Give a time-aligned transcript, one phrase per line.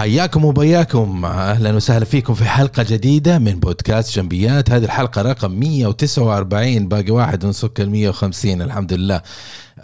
[0.00, 1.24] حياكم وبياكم.
[1.24, 4.70] أهلا وسهلا فيكم في حلقة جديدة من بودكاست جنبيات.
[4.70, 9.22] هذه الحلقة رقم 149 باقي واحد ونصك ال 150 الحمد لله.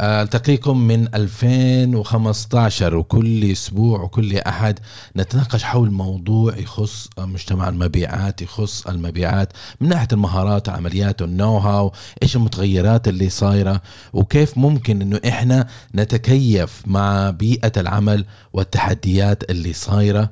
[0.01, 4.79] التقيكم من 2015 وكل أسبوع وكل أحد
[5.17, 11.93] نتناقش حول موضوع يخص مجتمع المبيعات يخص المبيعات من ناحية المهارات والعمليات والنو هاو
[12.23, 13.83] إيش المتغيرات اللي صايرة
[14.13, 20.31] وكيف ممكن إنه إحنا نتكيف مع بيئة العمل والتحديات اللي صايرة.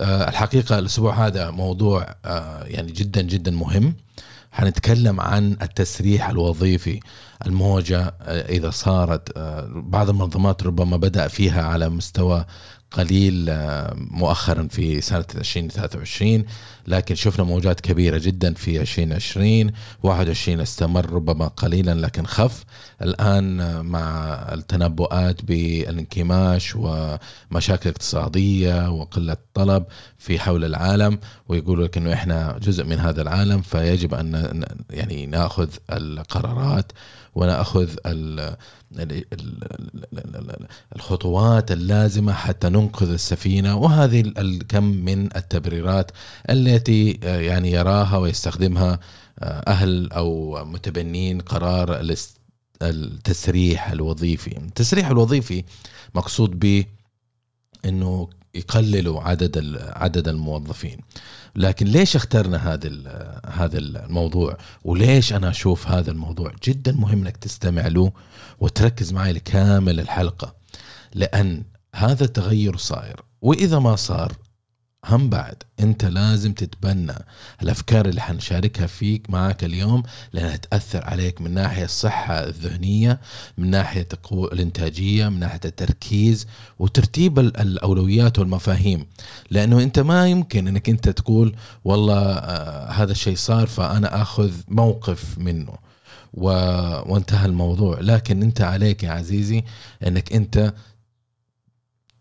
[0.00, 3.94] آه، الحقيقة الأسبوع هذا موضوع آه، يعني جدا جدا مهم.
[4.56, 7.00] حنتكلم عن التسريح الوظيفي
[7.46, 12.44] الموجة آه، إذا صارت آه، بعض المنظمات ربما بدأ فيها على مستوى
[12.92, 16.44] قليل آه، مؤخرا في سنة 2023
[16.86, 19.70] لكن شفنا موجات كبيرة جدا في 2020
[20.02, 22.64] 21 استمر ربما قليلا لكن خف.
[23.02, 29.84] الآن مع التنبؤات بالانكماش ومشاكل اقتصادية وقلة طلب
[30.18, 35.68] في حول العالم ويقولوا لك إنه إحنا جزء من هذا العالم فيجب أن يعني نأخذ
[35.92, 36.92] القرارات
[37.34, 37.88] ونأخذ
[40.96, 46.10] الخطوات اللازمة حتى ننقذ السفينة وهذه الكم من التبريرات
[46.50, 49.00] التي يعني يراها ويستخدمها
[49.42, 52.00] أهل أو متبنين قرار
[52.82, 54.58] التسريح الوظيفي.
[54.58, 55.64] التسريح الوظيفي
[56.14, 56.84] مقصود به
[57.84, 60.98] انه يقللوا عدد عدد الموظفين.
[61.56, 62.90] لكن ليش اخترنا هذا
[63.46, 68.12] هذا الموضوع؟ وليش أنا أشوف هذا الموضوع؟ جدا مهم إنك تستمع له
[68.60, 70.54] وتركز معي لكامل الحلقة.
[71.14, 73.20] لأن هذا التغير صاير.
[73.42, 74.32] وإذا ما صار
[75.08, 75.62] هم بعد.
[75.80, 77.14] انت لازم تتبنى
[77.62, 83.20] الأفكار اللي حنشاركها فيك معك اليوم لأنها تأثر عليك من ناحية الصحة الذهنية
[83.58, 86.46] من ناحية الإنتاجية من ناحية التركيز
[86.78, 89.06] وترتيب الأولويات والمفاهيم.
[89.50, 95.38] لأنه أنت ما يمكن أنك أنت تقول والله آه هذا الشيء صار فأنا آخذ موقف
[95.38, 95.72] منه
[96.34, 96.48] و...
[97.12, 98.00] وانتهى الموضوع.
[98.00, 99.64] لكن أنت عليك يا عزيزي
[100.06, 100.72] أنك أنت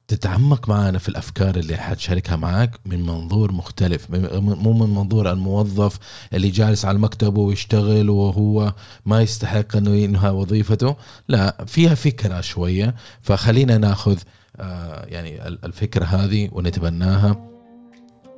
[0.08, 6.00] تتعمق معنا في الأفكار اللي حتشاركها معك من منظور مختلف مو من منظور الموظف
[6.34, 8.74] اللي جالس على المكتب ويشتغل وهو
[9.06, 10.96] ما يستحق إنه ينهى وظيفته
[11.28, 14.18] لا فيها فكرة شوية فخلينا ناخذ
[14.58, 17.50] آه يعني الفكرة هذه ونتبناها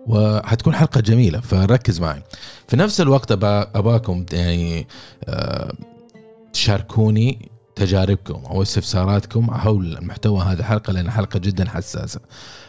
[0.07, 2.21] وحتكون حلقة جميلة فركز معي.
[2.67, 4.87] في نفس الوقت أباكم يعني
[5.25, 5.73] آه
[6.53, 12.19] تشاركوني تجاربكم أو استفساراتكم حول محتوى هذه الحلقة لأن حلقة جدا حساسة.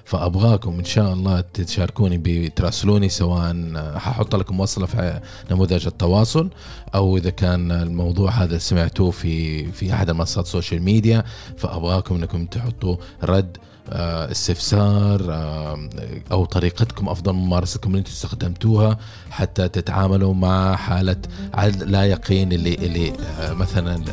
[0.05, 5.21] فأبغاكم إن شاء الله تشاركوني بتراسلوني سواء ححط لكم وصلة في
[5.51, 6.51] نموذج التواصل
[6.95, 11.25] أو إذا كان الموضوع هذا سمعتوه في في أحد المنصات السوشيال ميديا
[11.57, 13.57] فأبغاكم إنكم تحطوا رد
[13.93, 15.89] استفسار آه،
[16.33, 18.99] أو طريقتكم أفضل ممارستكم اللي أنتم استخدمتوها
[19.31, 21.17] حتى تتعاملوا مع حالة
[21.81, 24.05] لا يقين اللي اللي آه، مثلا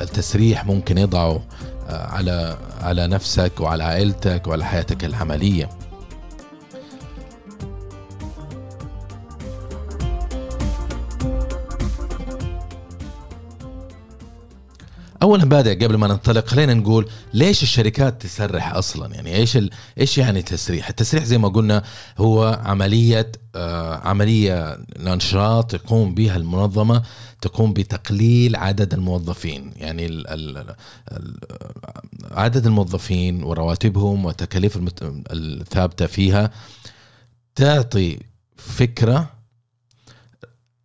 [0.00, 1.42] التسريح ممكن يضعه
[1.88, 5.68] على على نفسك وعلى عائلتك وعلى حياتك العملية.
[15.22, 19.70] اولا بادئ قبل ما ننطلق خلينا نقول ليش الشركات تسرح أصلا؟ يعني إيش ال...
[20.00, 21.82] إيش يعني تسريح؟ التسريح زي ما قلنا
[22.18, 27.02] هو عملية آه عملية نشاط يقوم بها المنظمة
[27.40, 29.72] تقوم بتقليل عدد الموظفين.
[29.76, 30.74] يعني ال ال
[31.12, 31.36] ال
[32.30, 36.50] عدد الموظفين ورواتبهم والتكاليف الثابتة فيها
[37.54, 38.18] تعطي
[38.56, 39.30] فكرة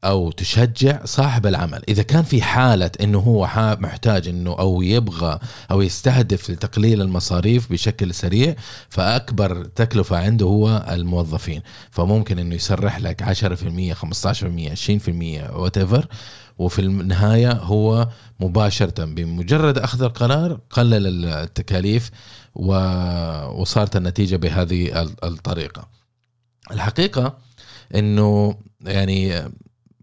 [0.04, 1.82] أو تشجع صاحب العمل.
[1.90, 3.50] إذا كان في حالة إنه هو
[3.80, 5.40] محتاج إنه أو يبغى
[5.72, 8.56] أو يستهدف لتقليل المصاريف بشكل سريع
[8.90, 11.62] فأكبر تكلفة عنده هو الموظفين.
[11.92, 15.78] فممكن إنه يسرح لك 10% 15% 20% وات
[16.58, 18.10] وفي النهاية هو
[18.40, 22.12] مباشرة بمجرد أخذ القرار قلل التكاليف
[22.56, 25.88] وصارت النتيجة بهذه الطريقة.
[26.72, 27.38] الحقيقة
[27.96, 28.56] إنه
[28.86, 29.52] يعني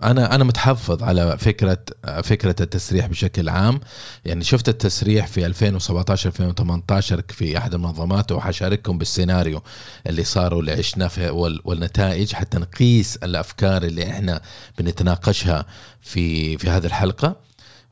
[0.02, 1.79] أنا أنا متحفظ على فكرة
[2.23, 3.81] فكرة التسريح بشكل عام.
[4.25, 9.62] يعني شفت التسريح في 2017 2018 في أحد المنظمات وحشارككم بالسيناريو
[10.06, 11.31] اللي صار واللي عشنا في
[11.64, 14.41] والنتائج حتى نقيس الأفكار اللي إحنا
[14.79, 15.67] بنتناقشها
[16.00, 17.37] في في هذه الحلقة.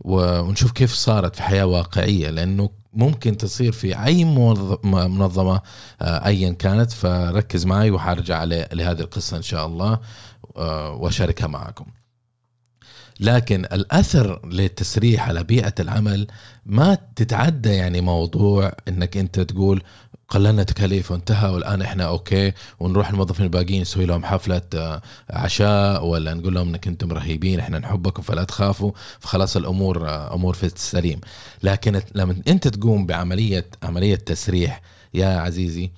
[0.01, 4.25] ونشوف كيف صارت في حياة واقعية لأنه ممكن تصير في أي
[4.85, 5.61] منظمة
[6.03, 6.93] آه، ايا كانت.
[6.93, 9.99] فركز معي وحارجع لهذه القصة إن شاء الله.
[10.57, 11.87] وأشاركها معكم.
[13.21, 16.27] لكن الأثر للتسريح على بيئة العمل
[16.67, 19.83] ما تتعدى يعني موضوع إنك أنت تقول
[20.29, 26.35] قللنا تكاليف وانتهى والآن إحنا أوكي ونروح الموظفين الباقيين نسوي لهم حفلة آه، عشاء ولا
[26.35, 31.21] نقول لهم إنك أنتم رهيبين إحنا نحبكم فلا تخافوا فخلاص الأمور آه، أمور في السليم
[31.63, 34.83] لكن لما أنت تقوم بعملية عملية تسريح
[35.15, 35.91] يا عزيزي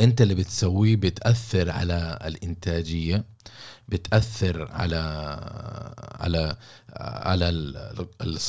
[0.00, 3.24] انت اللي بتسويه بتأثر على الإنتاجية
[3.88, 4.96] بتأثر على
[6.20, 6.56] على
[6.96, 7.48] على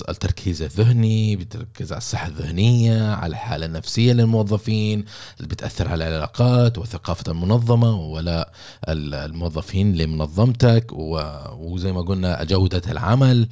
[0.09, 5.05] التركيز الذهني بتركز على الصحة الذهنية على الحالة النفسية للموظفين
[5.39, 8.51] بتأثر على العلاقات وثقافه المنظمة وولاء
[8.89, 13.47] الموظفين لمنظمتك وزي ما قلنا جودة العمل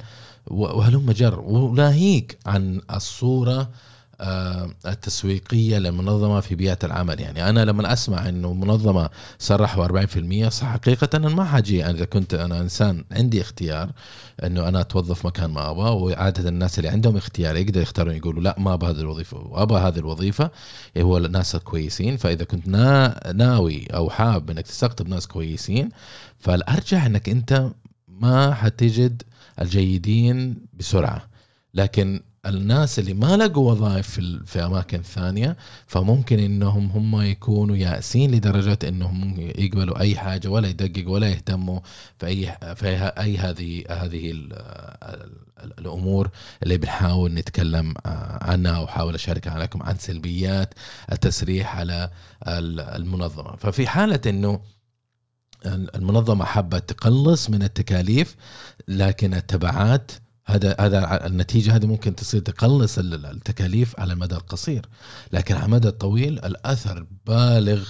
[0.46, 3.70] وهلم جر وناهيك عن الصورة
[4.86, 7.20] التسويقية للمنظمة في بيئة العمل.
[7.20, 10.04] يعني أنا لما أسمع أنه منظمة صرحوا
[10.46, 11.84] 40% صح حقيقة أنا ما حاجي.
[11.84, 13.90] أنا إذا كنت أنا إنسان عندي اختيار
[14.44, 18.54] أنه أنا أتوظف مكان ما أبغى وعادة الناس اللي عندهم اختيار يقدر يختارون يقولوا لا
[18.58, 20.50] ما أبغى هذه الوظيفة وأبغى هذه الوظيفة
[20.98, 25.88] هو الناس الكويسين فإذا كنت نا ناوي أو حاب أنك تستقطب ناس كويسين
[26.38, 27.70] فالأرجح أنك أنت
[28.08, 29.22] ما حتجد
[29.60, 31.28] الجيدين بسرعة.
[31.74, 35.56] لكن الناس اللي ما لقوا وظائف في, في أماكن ثانية
[35.86, 41.80] فممكن إنهم هم يكونوا يائسين لدرجة إنهم يقبلوا أي حاجة ولا يدققوا ولا يهتموا
[42.18, 44.48] في اي في أي هذه هذه
[45.78, 46.30] الأمور
[46.62, 47.94] اللي بنحاول نتكلم
[48.42, 50.74] عنها واحاول اشارك عليكم عن سلبيات
[51.12, 52.10] التسريح على
[52.48, 53.56] المنظمة.
[53.56, 54.60] ففي حالة إنه
[55.66, 58.36] المنظمة حابة تقلص من التكاليف
[58.88, 60.12] لكن التبعات
[60.46, 64.86] هذا هذا النتيجة هذه ممكن تصير تقلص التكاليف على المدى القصير.
[65.32, 67.88] لكن على المدى الطويل الأثر بالغ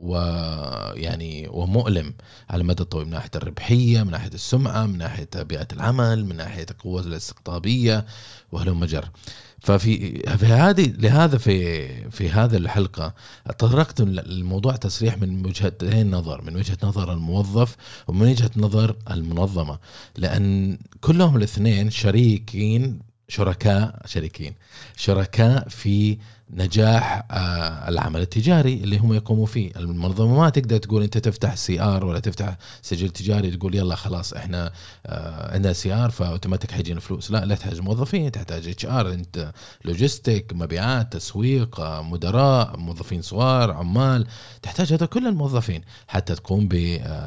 [0.00, 2.14] ويعني ومؤلم
[2.50, 6.66] على المدى الطويل من ناحية الربحية من ناحية السمعة من ناحية بيئه العمل من ناحية
[6.70, 8.06] القوه الاستقطابية
[8.52, 9.08] وهلم جر
[9.60, 13.14] ففي في هذه لهذا في في هذه الحلقة
[13.58, 17.76] تطرقت للموضوع تصريح من وجهتين نظر من وجهة نظر الموظف
[18.08, 19.78] ومن وجهة نظر المنظمة.
[20.16, 24.54] لأن كلهم الاثنين شريكين شركاء شريكين
[24.96, 26.18] شركاء في
[26.50, 29.72] نجاح آه، العمل التجاري اللي هم يقوموا فيه.
[29.76, 34.72] المنظمه ما تقدر تقول أنت تفتح CR ولا تفتح سجل تجاري تقول يلا خلاص إحنا
[35.06, 37.30] آه، عندنا CR ف automatic حيجينا فلوس.
[37.30, 39.52] لا لا تحتاج موظفين تحتاج HR أنت
[39.84, 44.26] logistic مبيعات تسويق آه، مدراء موظفين صغار عمال.
[44.62, 46.68] تحتاج هذا كل الموظفين حتى تقوم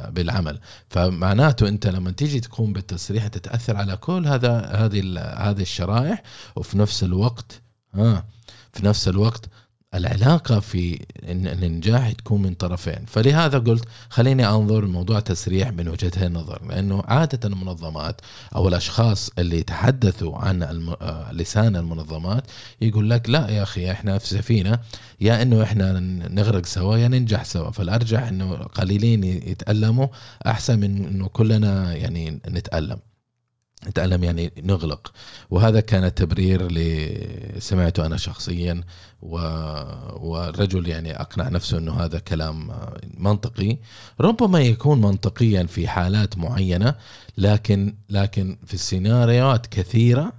[0.08, 0.60] بالعمل.
[0.88, 6.22] فمعناته أنت لما تيجي تقوم بالتسريح تتأثر على كل هذا هذه هذه الشرائح
[6.56, 7.62] وفي نفس الوقت
[7.94, 8.24] ها
[8.72, 9.48] في نفس الوقت
[9.94, 13.04] العلاقة في النجاح تكون من طرفين.
[13.06, 18.20] فلهذا قلت خليني أنظر الموضوع تسريح من وجهتين النظر لأنه عادة المنظمات
[18.56, 22.44] أو الأشخاص اللي يتحدثوا عن آه، لسان المنظمات
[22.80, 24.78] يقول لك لا يا أخي إحنا في سفينة
[25.20, 27.70] يا إنه إحنا نغرق سوا يا ننجح سوا.
[27.70, 30.06] فالأرجح إنه قليلين يتألموا
[30.46, 32.98] أحسن من إنه كلنا يعني نتألم.
[33.88, 35.12] نتألم يعني نغلق.
[35.50, 36.04] وهذا كان
[36.60, 37.18] اللي
[37.58, 38.84] سمعته أنا شخصيا
[39.22, 39.36] و...
[40.28, 42.72] والرجل يعني أقنع نفسه أنه هذا كلام
[43.16, 43.78] منطقي.
[44.20, 46.94] ربما يكون منطقيا في حالات معينة
[47.38, 50.32] لكن لكن في السيناريوهات كثيرة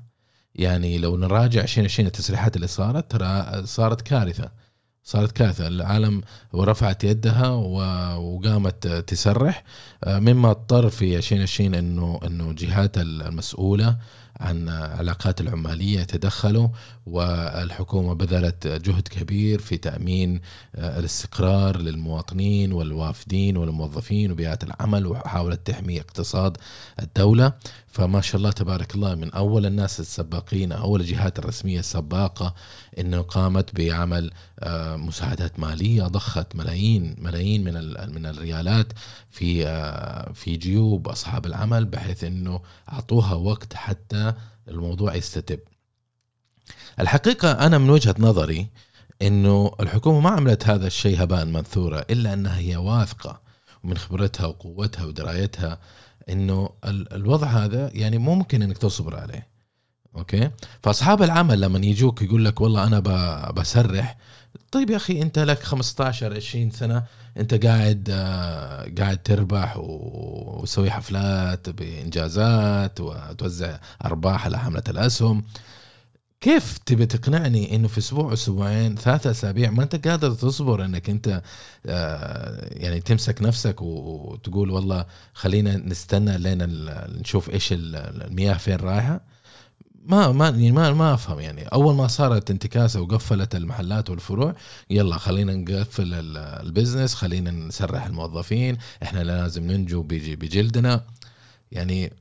[0.56, 4.63] يعني لو نراجع 2020 التسريحات اللي صارت ترى صارت كارثة.
[5.04, 5.68] صارت كارثة.
[5.68, 6.22] العالم
[6.54, 7.48] ورفعت يدها
[8.18, 9.64] وقامت تسرح.
[10.04, 13.98] آه، مما اضطر في 2020 انه إنه جهات المسؤولة
[14.40, 16.68] عن علاقات العمالية يتدخلوا
[17.06, 20.42] والحكومة بذلت جهد كبير في تأمين
[20.76, 26.58] آه، الاستقرار للمواطنين والوافدين والموظفين وبيئات العمل وحاولت تحمي اقتصاد
[27.00, 27.54] الدولة.
[27.88, 32.56] فما شاء الله تبارك الله من أول الناس السباقين أول الجهات الرسمية السباقة
[33.00, 37.74] أنه قامت بعمل آه، مساعدات مالية ضخت ملايين ملايين من
[38.16, 38.94] من الريالات
[39.30, 44.34] في آه، في جيوب أصحاب العمل بحيث أنه أعطوها وقت حتى
[44.68, 45.60] الموضوع يستتب.
[47.00, 48.68] الحقيقة أنا من وجهة نظري
[49.22, 53.42] أنه الحكومة ما عملت هذا الشيء هباء منثورا إلا أنها هي واثقة
[53.84, 55.80] من خبرتها وقوتها ودرايتها
[56.30, 59.48] إنه الوضع هذا يعني ممكن إنك تصبر عليه.
[60.16, 60.50] أوكي؟
[60.84, 63.00] فأصحاب العمل لما يجوك يقول لك والله أنا
[63.50, 64.18] بسرح
[64.72, 67.04] طيب يا أخي أنت لك 15 20 سنة
[67.38, 75.44] أنت قاعد آه، قاعد تربح وتسوي حفلات بإنجازات وتوزع أرباح على حملة الأسهم.
[76.44, 81.42] كيف تبي تقنعني إنه في أسبوع أسبوعين ثلاثة أسابيع ما أنت قادر تصبر إنك أنت
[81.86, 86.58] آه، يعني تمسك نفسك وتقول والله خلينا نستنى لين
[87.20, 89.22] نشوف إيش المياه فين رايحة.
[90.06, 91.64] ما ما يعني ما ما أفهم يعني.
[91.68, 94.56] أول ما صارت انتكاسة وقفلت المحلات والفروع
[94.90, 101.06] يلا خلينا نقفل ال- ال business خلينا نسرح الموظفين إحنا لازم ننجو بج- بجلدنا.
[101.72, 102.14] يعني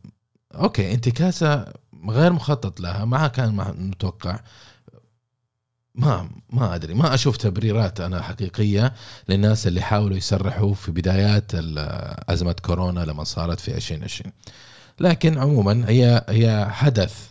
[0.54, 1.66] okay انتكاسة
[2.06, 4.40] غير مخطط لها ما كان متوقع.
[5.94, 8.94] ما ما أدري ما أشوف تبريرات أنا حقيقية
[9.28, 11.52] للناس اللي حاولوا يسرحوا في بدايات
[12.28, 14.32] أزمة كورونا لما صارت في 2020
[15.00, 17.30] لكن عموما هي هي حدث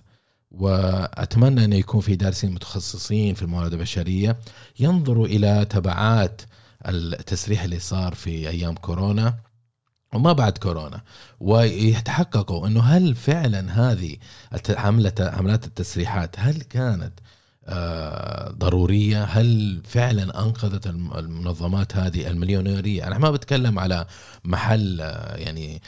[0.52, 4.38] وأتمنى انه يكون في دارسين متخصصين في الموارد البشرية
[4.80, 6.42] ينظروا إلى تبعات
[6.88, 9.36] التسريح اللي صار في أيام كورونا.
[10.16, 11.02] وما بعد كورونا
[11.40, 14.16] ويتحققوا إنه هل فعلا هذه
[14.76, 17.14] حمله حملات التسريحات هل كانت
[17.68, 24.06] آه، ضرورية؟ هل فعلا أنقذت الم- المنظمات هذه المليونيرية؟ أنا ما بتكلم على
[24.44, 25.82] محل آه، يعني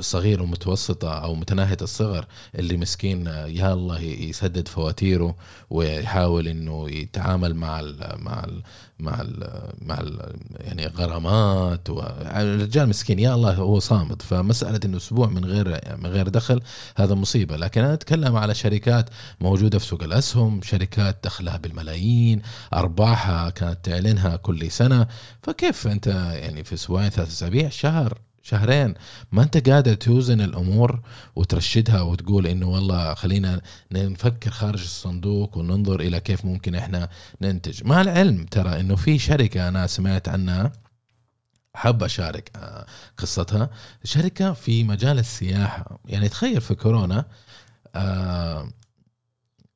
[0.00, 5.36] صغير ومتوسطه أو متناهية الصغر اللي مسكين آه، يا الله يسدد فواتيره
[5.70, 8.62] ويحاول إنه يتعامل مع ال مع ال
[9.00, 13.18] مع ال مع ال يعني غرامات الرجال مسكين.
[13.18, 14.22] يا الله هو صامد.
[14.22, 16.60] فمسألة إنه أسبوع من غير من غير دخل
[16.96, 17.56] هذا مصيبة.
[17.56, 22.42] لكن أنا أتكلم على شركات موجودة في سوق الأسهم شركات دخلها بالملايين
[22.74, 25.06] أرباحها كانت تعلنها كل سنة.
[25.42, 28.94] فكيف أنت يعني في أسبوعين ثلاث أسابيع شهر شهرين.
[29.32, 31.00] ما أنت قادر توزن الأمور
[31.36, 33.60] وترشدها وتقول إنه والله خلينا
[33.92, 37.08] نفكر خارج الصندوق وننظر إلى كيف ممكن إحنا
[37.40, 37.84] ننتج.
[37.84, 40.72] مع العلم ترى إنه في شركة أنا سمعت عنها
[41.74, 42.86] حاب أشارك آه،
[43.18, 43.70] قصتها.
[44.04, 45.98] شركة في مجال السياحة.
[46.06, 47.24] يعني تخيل في كورونا
[47.94, 48.68] آه،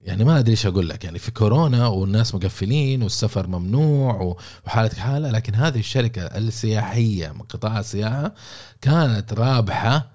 [0.02, 1.04] يعني ما أدري إيش أقول لك.
[1.04, 7.78] يعني في كورونا والناس مقفلين والسفر ممنوع وحالتك حالة لكن هذه الشركة السياحية من قطاع
[7.78, 8.34] السياحة
[8.80, 10.10] كانت رابحة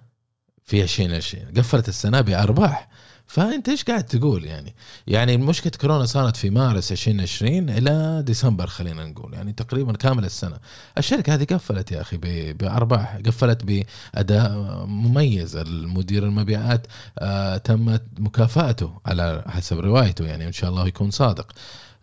[0.65, 2.89] في 2020 قفلت السنة بأرباح.
[3.27, 4.75] فأنت إيش قاعد تقول يعني؟
[5.07, 10.57] يعني مشكلة كورونا صارت في مارس 2020 إلى ديسمبر خلينا نقول يعني تقريبا كامل السنة.
[10.97, 12.17] الشركة هذه قفلت يا أخي
[12.53, 14.51] بأرباح قفلت بأداء
[14.85, 15.55] مميز.
[15.55, 16.87] المدير المبيعات
[17.19, 21.51] آه تمت مكافأته على حسب روايته يعني إن شاء الله يكون صادق.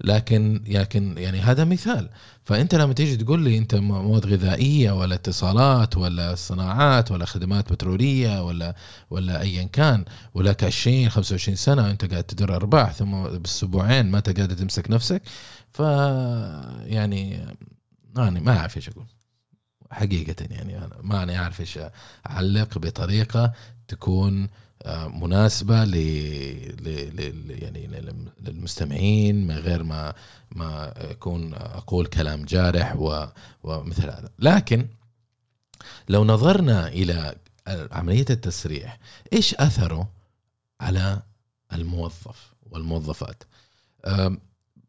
[0.00, 2.08] لكن لكن يعني هذا مثال.
[2.44, 8.42] فأنت لما تيجي تقول لي أنت مواد غذائية ولا اتصالات ولا صناعات ولا خدمات بترولية
[8.42, 8.74] ولا
[9.10, 14.40] ولا ايا كان ولك 20 25 سنة وأنت قاعد تدر أرباح ثم بالأسبوعين ما أنت
[14.40, 15.22] قادر تمسك نفسك
[15.72, 15.78] ف
[16.86, 17.46] يعني
[18.16, 19.06] يعني ما أعرف إيش أقول.
[19.90, 21.78] حقيقة يعني أنا ما أنا أعرف إيش
[22.26, 23.52] أعلق بطريقة
[23.88, 24.48] تكون
[24.86, 25.94] مناسبة ل...
[27.62, 30.14] يعني للم- للمستمعين من غير ما
[30.50, 32.94] ما يكون أقول كلام جارح.
[33.62, 34.86] ومثل هذا لكن
[36.08, 37.36] لو نظرنا إلى
[37.66, 38.98] عملية التسريح
[39.32, 40.08] إيش أثره
[40.80, 41.22] على
[41.72, 43.42] الموظف والموظفات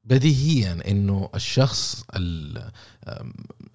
[0.05, 2.03] بديهيا إنه الشخص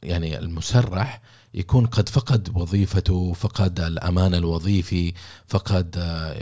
[0.02, 1.20] يعني المسرح
[1.54, 5.12] يكون قد فقد وظيفته فقد الأمان الوظيفي
[5.46, 5.96] فقد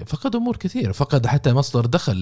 [0.06, 2.16] فقد أمور كثيرة فقد حتى مصدر دخل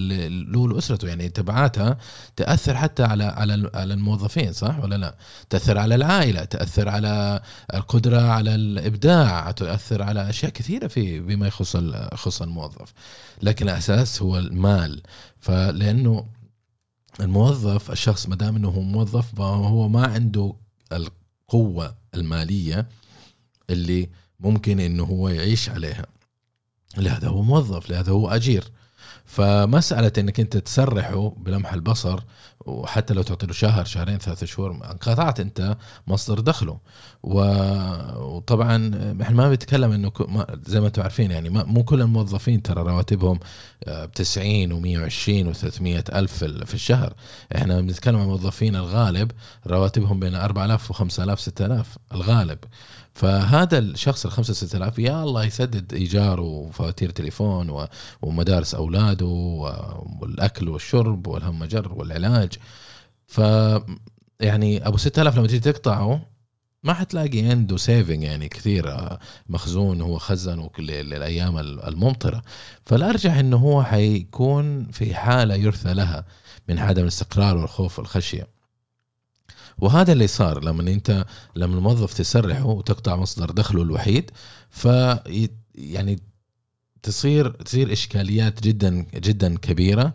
[0.51, 1.07] له لأسرته.
[1.07, 1.97] يعني تبعاتها
[2.35, 5.15] تأثر حتى على على على الموظفين صح ولا لا؟
[5.49, 7.41] تأثر على العائلة تأثر على
[7.73, 11.75] القدرة على الإبداع تؤثر على أشياء كثيرة في بما يخص
[12.13, 12.93] يخص الموظف.
[13.41, 15.01] لكن الأساس هو المال.
[15.39, 16.25] فلأنه
[17.19, 20.53] الموظف الشخص ما دام إنه هو موظف فهو ما عنده
[20.91, 22.87] القوة المالية
[23.69, 24.09] اللي
[24.39, 26.05] ممكن إنه هو يعيش عليها.
[26.97, 28.63] لهذا هو موظف لهذا هو أجير.
[29.27, 32.19] فمسألة إنك أنت تسرحه بلمح البصر
[32.65, 36.77] وحتى لو تعطي له شهر شهرين ثلاثة شهور انقطعت أنت مصدر دخله.
[37.23, 38.75] وطبعا
[39.21, 40.11] إحنا ما بنتكلم إنه
[40.65, 43.39] زي ما أنتم عارفين يعني مو كل الموظفين ترى رواتبهم
[43.87, 47.13] ب 90 و120 و300 ألف في ال- في الشهر.
[47.55, 49.31] إحنا بنتكلم عن الموظفين الغالب
[49.67, 52.59] رواتبهم بين 4000 و5000 6000 الغالب.
[53.17, 57.87] فهذا الشخص ال 5 6000 يا الله يسدد إيجاره وفواتير تليفون
[58.21, 59.25] ومدارس أولاده
[60.21, 62.53] والأكل والشرب والهمجر والعلاج.
[63.27, 63.41] ف
[64.39, 66.21] يعني أبو 6000 لما تيجي تقطعه
[66.83, 69.19] ما حتلاقي عنده سيفنج يعني كثير آه،
[69.49, 72.41] مخزون هو خزنه للأيام الممطرة.
[72.85, 76.25] فالأرجح إنه هو حيكون في حالة يرثى لها
[76.69, 78.56] من عدم الاستقرار والخوف والخشية.
[79.79, 84.31] وهذا اللي صار لما انت لما الموظف تسرحه وتقطع مصدر دخله الوحيد
[84.69, 84.87] ف
[85.75, 86.19] يعني
[87.03, 90.13] تصير تصير إشكاليات جدا جدا كبيرة.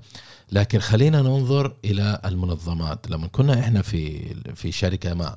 [0.52, 3.11] لكن خلينا ننظر إلى المنظمات.
[3.11, 5.37] لما كنا إحنا في في شركة ما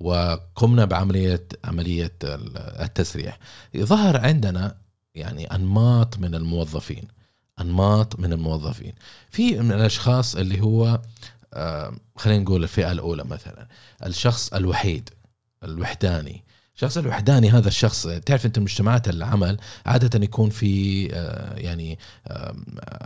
[0.00, 2.12] وقمنا بعملية عملية
[2.80, 3.38] التسريح
[3.76, 4.76] ظهر عندنا
[5.14, 7.04] يعني أنماط من الموظفين
[7.60, 8.92] أنماط من الموظفين.
[9.30, 11.00] في من الأشخاص اللي هو
[12.16, 13.68] خلينا نقول الفئة الأولى مثلا.
[14.06, 15.10] الشخص الوحيد
[15.64, 16.44] الوحداني
[16.74, 21.98] الشخص الوحداني هذا الشخص تعرف أنت مجتمعات العمل عادة يكون في آه، يعني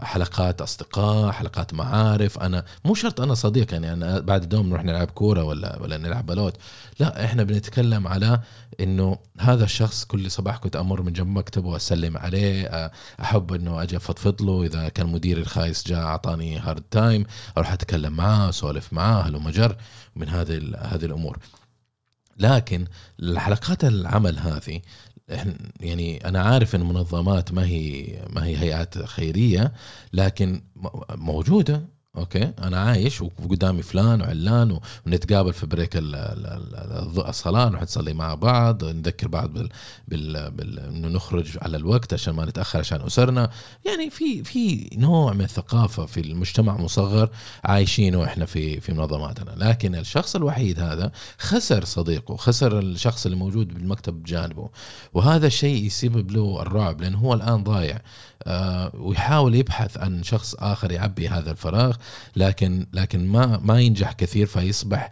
[0.02, 2.38] حلقات أصدقاء حلقات معارف.
[2.38, 6.26] أنا مو شرط أنا صديق يعني أنا بعد الدوم نروح نلعب كورة ولا ولا نلعب
[6.26, 6.56] بلوت.
[7.00, 8.40] لا إحنا بنتكلم على
[8.80, 13.82] إنه هذا الشخص كل صباح كنت أمر من جنب مكتبه وأسلم عليه آه، أحب إنه
[13.82, 17.24] أجي افضفض له إذا كان مديري الخايس جاء أعطاني hard time
[17.56, 19.76] أروح أتكلم معاه أسولف معاه وهلم جر
[20.16, 21.38] من هذه هذه الأمور.
[22.38, 22.86] لكن
[23.20, 24.80] الحلقات العمل هذه
[25.80, 29.72] يعني أنا عارف إن منظمات ما هي ما هي هيئات خيرية
[30.12, 30.62] لكن
[31.10, 31.97] موجودة.
[32.16, 35.90] okay؟ أنا عايش وقدامي فلان وعلان ونتقابل في break
[37.28, 39.68] الصلاة نروح نصلي مع بعض نذكر بعض بال,
[40.08, 43.50] بال, بال إنه نخرج على الوقت عشان ما نتأخر عشان أسرنا.
[43.86, 47.30] يعني في في نوع من الثقافة في المجتمع مصغر
[47.64, 49.54] عايشينه إحنا في في منظماتنا.
[49.64, 54.70] لكن الشخص الوحيد هذا خسر صديقه خسر الشخص اللي موجود بالمكتب بجانبه.
[55.14, 58.00] وهذا الشيء يسبب له الرعب لأنه هو الآن ضايع.
[58.94, 61.96] ويحاول يبحث عن شخص آخر يعبي هذا الفراغ
[62.36, 65.10] لكن لكن ما ما ينجح كثير فيصبح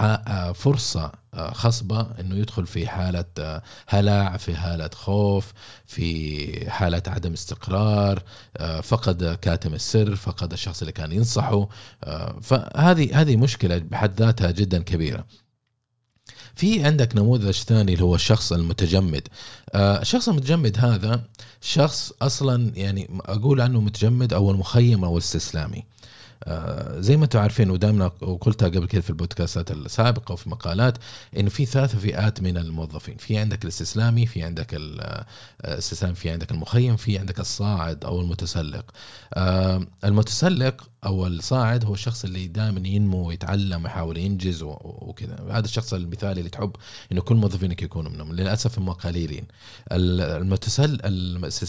[0.00, 1.12] آه، آه، فرصة
[1.52, 5.52] خصبة إنه يدخل في حالة هلع في حالة خوف
[5.86, 8.22] في حالة عدم استقرار
[8.82, 11.68] فقد كاتم السر فقد الشخص اللي كان ينصحه
[12.42, 15.24] فهذه هذه مشكلة بحد ذاتها جدا كبيرة.
[16.54, 19.28] في عندك نموذج ثاني اللي هو الشخص المتجمد.
[19.74, 21.22] آه الشخص المتجمد هذا
[21.60, 25.84] شخص أصلا يعني أقول عنه متجمد أو المخيم أو الاستسلامي.
[26.44, 30.98] آه زي ما أنتم عارفين ودائما وقلتها قبل كده في البودكاستات السابقة وفي مقالات
[31.36, 34.74] انه في ثلاث فئات من الموظفين، في عندك الاستسلامي، في عندك
[35.64, 38.84] الاستسلام، في عندك المخيم، في عندك الصاعد أو المتسلق.
[39.34, 45.36] آه المتسلق أو الصاعد هو الشخص اللي دائما ينمو ويتعلم ويحاول ينجز وكذا.
[45.50, 46.72] هذا الشخص المثالي اللي تحب
[47.12, 48.32] إنه كل موظفينك يكونوا منهم.
[48.32, 49.44] للأسف هم قليلين.
[49.92, 50.98] المتسل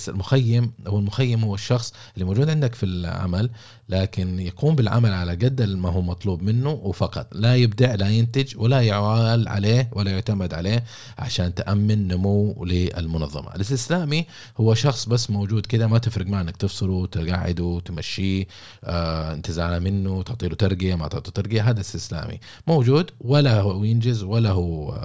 [0.08, 3.50] المخيم أو المخيم هو الشخص اللي موجود عندك في العمل
[3.90, 7.28] لكن يقوم بالعمل على قد ما هو مطلوب منه وفقط.
[7.32, 10.84] لا يبدع لا ينتج ولا يعال عليه ولا يعتمد عليه
[11.18, 13.56] عشان تأمن نمو للمنظمة.
[13.56, 14.26] الاستسلامي
[14.58, 18.48] هو شخص بس موجود كذا ما تفرق معه إنك تفصله تقعده تمشيه
[18.84, 23.84] آه انت زعلان منه تعطي له ترقية ما تعطي ترقية هذا استسلامي موجود ولا هو
[23.84, 25.00] ينجز ولا هو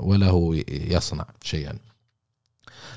[0.00, 1.78] ولا هو يصنع شيئا.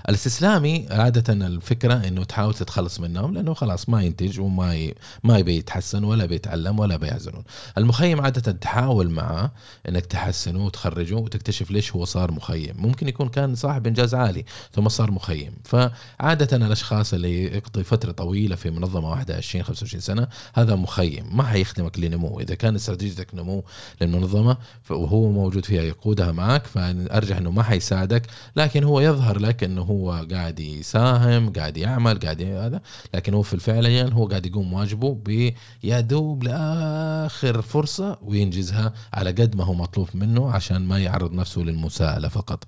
[0.10, 4.96] الاستسلامي عادة الفكرة إنه تحاول تتخلص منهم لأنه خلاص ما ينتج وما ي...
[5.24, 7.43] ما يبي يتحسن ولا بيتعلم ولا بيعزلون.
[7.78, 9.52] المخيم عادة تحاول معاه
[9.89, 14.89] إنك تحسنه وتخرجه وتكتشف ليش هو صار مخيم، ممكن يكون كان صاحب إنجاز عالي ثم
[14.89, 20.76] صار مخيم، فعادة الأشخاص اللي يقضي فترة طويلة في منظمة واحدة 20 25 سنة هذا
[20.76, 23.63] مخيم، ما حيخدمك لنمو، إذا كان استراتيجيتك نمو
[24.02, 24.58] للمنظمة
[24.89, 28.24] وهو موجود فيها يقودها معك فارجح إنه ما حيساعدك،
[28.56, 32.81] لكن هو يظهر لك إنه هو هو قاعد يساهم قاعد يعمل قاعد هذا.
[33.13, 39.55] لكن هو في الفعل يعني هو قاعد يقوم واجبه بيدوب لآخر فرصة وينجزها على قد
[39.55, 42.63] ما هو مطلوب منه عشان ما يعرض نفسه للمساءلة فقط.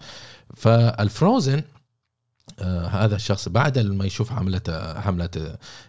[0.55, 1.61] فالفروزن
[2.91, 4.61] هذا الشخص بعد ما يشوف حملة
[4.95, 5.29] حملة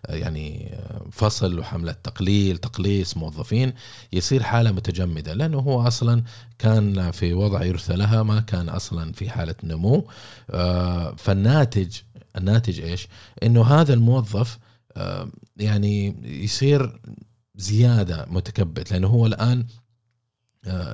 [0.07, 3.73] آه يعني آه، فصل وحملة تقليل تقليص موظفين
[4.13, 6.23] يصير حالة متجمدة لأنه هو أصلا
[6.59, 10.09] كان في وضع يرثى لها ما كان أصلا في حالة نمو.
[10.51, 11.97] آه فالناتج
[12.37, 13.09] الناتج إيش؟
[13.43, 14.59] إنه هذا الموظف
[14.97, 17.01] آه يعني يصير
[17.57, 19.65] زيادة متكبت لأنه هو الآن آه،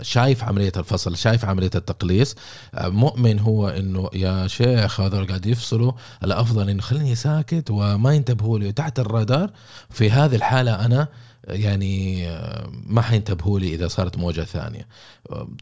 [0.03, 2.35] شايف عملية الفصل شايف عملية التقليص.
[2.75, 5.93] آه، مؤمن هو إنه يا شيخ هذول قاعد يفصلوا
[6.25, 9.51] الأفضل إنه خليني ساكت وما ينتبهوا لي تحت الرادار.
[9.91, 11.09] في هذه الحالة أنا
[11.45, 14.87] يعني آه، ما حينتبهوا لي إذا صارت موجة ثانية.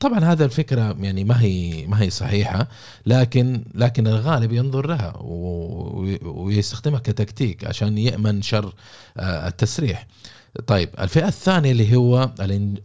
[0.01, 2.69] طبعا هذا الفكرة يعني ما هي ما هي صحيحة
[3.07, 5.13] لكن لكن الغالب ينظر لها
[6.23, 8.75] ويستخدمها كتكتيك عشان يأمن شر
[9.19, 10.07] التسريح.
[10.67, 12.31] طيب الفئة الثانية اللي هو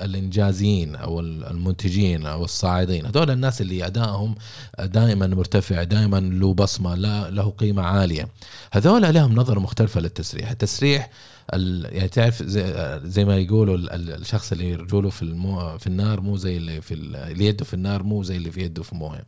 [0.02, 4.36] الإنجازيين أو المنتجين أو الصاعدين هذول الناس اللي أدائهم
[4.80, 8.28] دائما مرتفع دائما له بصمة لا له قيمة عالية.
[8.72, 10.52] هذول لهم نظرة مختلفة للتسريح.
[10.52, 11.10] التسريح
[11.54, 16.58] يعني تعرف زي, زي ما يقولوا الشخص اللي رجوله في المو في النار مو زي
[16.58, 19.24] اللي في اللي يده في النار مو زي اللي في يده في مويه.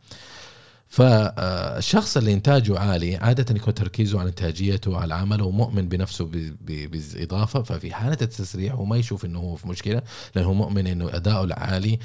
[0.92, 7.94] فالشخص اللي إنتاجه عالي عادة يكون تركيزه على إنتاجيته على عمله ومؤمن بنفسه بالإضافة ففي
[7.94, 10.02] حالة التسريع هو ما يشوف إنه هو في مشكلة
[10.36, 11.98] لأنه مؤمن إنه أداؤه العالي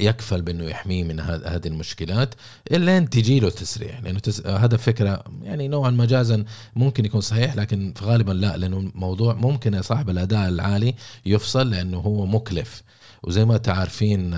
[0.00, 2.34] يكفل بإنه يحميه من هذه المشكلات
[2.72, 4.46] الا تجي له تسريع لأنه تس...
[4.46, 6.44] هذا فكرة يعني نوعا مجازا
[6.76, 10.94] ممكن يكون صحيح لكن غالبا لا لأنه الموضوع ممكن صاحب الأداء العالي
[11.26, 12.82] يفصل لأنه هو مكلف.
[13.26, 14.30] وزي ما تعرفين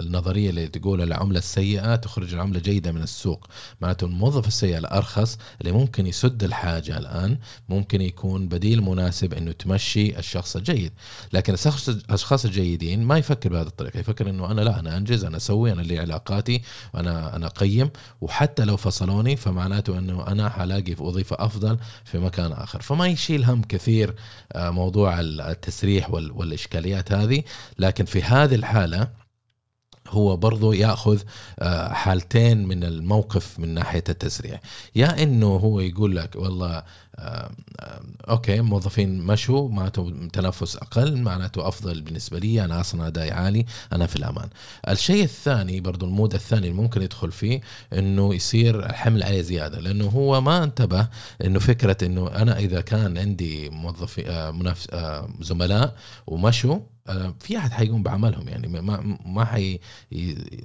[0.00, 3.46] النظرية اللي تقول العمله السيئة تخرج العملة جيدة من السوق.
[3.80, 10.18] معناته الموظف السيء الأرخص اللي ممكن يسد الحاجة الآن ممكن يكون بديل مناسب إنه تمشي
[10.18, 10.92] الشخص الجيد.
[11.32, 11.54] لكن
[11.88, 14.00] الأشخاص الجيدين ما يفكر بهذه الطريقة.
[14.00, 16.62] يفكر إنه أنا لا أنا أنجز أنا أسوي أنا لي علاقاتي
[16.94, 17.90] وأنا أنا أقيم.
[18.20, 22.80] وحتى لو فصلوني فمعناته إنه أنا حلاقي في وظيفة أفضل في مكان آخر.
[22.82, 24.14] فما يشيل هم كثير
[24.52, 27.42] آه، موضوع التسريح والإشكاليات هذه.
[27.78, 29.08] لكن في هذه الحالة
[30.10, 31.20] هو برضه يأخذ
[31.58, 34.60] آه، حالتين من الموقف من ناحية التسريع.
[34.96, 36.82] يا إنه هو يقول لك والله
[37.18, 43.30] آه، آه، أوكي موظفين مشوا معناته تنفس أقل معناته أفضل بالنسبة لي أنا أصلا ادائي
[43.30, 44.48] عالي أنا في الأمان.
[44.88, 47.60] الشيء الثاني برضو المود الثاني اللي ممكن يدخل فيه
[47.92, 51.08] إنه يصير الحمل عليه زيادة لأنه هو ما انتبه
[51.44, 54.88] إنه فكرة إنه أنا إذا كان عندي موظفين منافس
[55.40, 56.78] زملاء ومشوا
[57.40, 59.78] في أحد حيقوم بعملهم يعني ما ما حي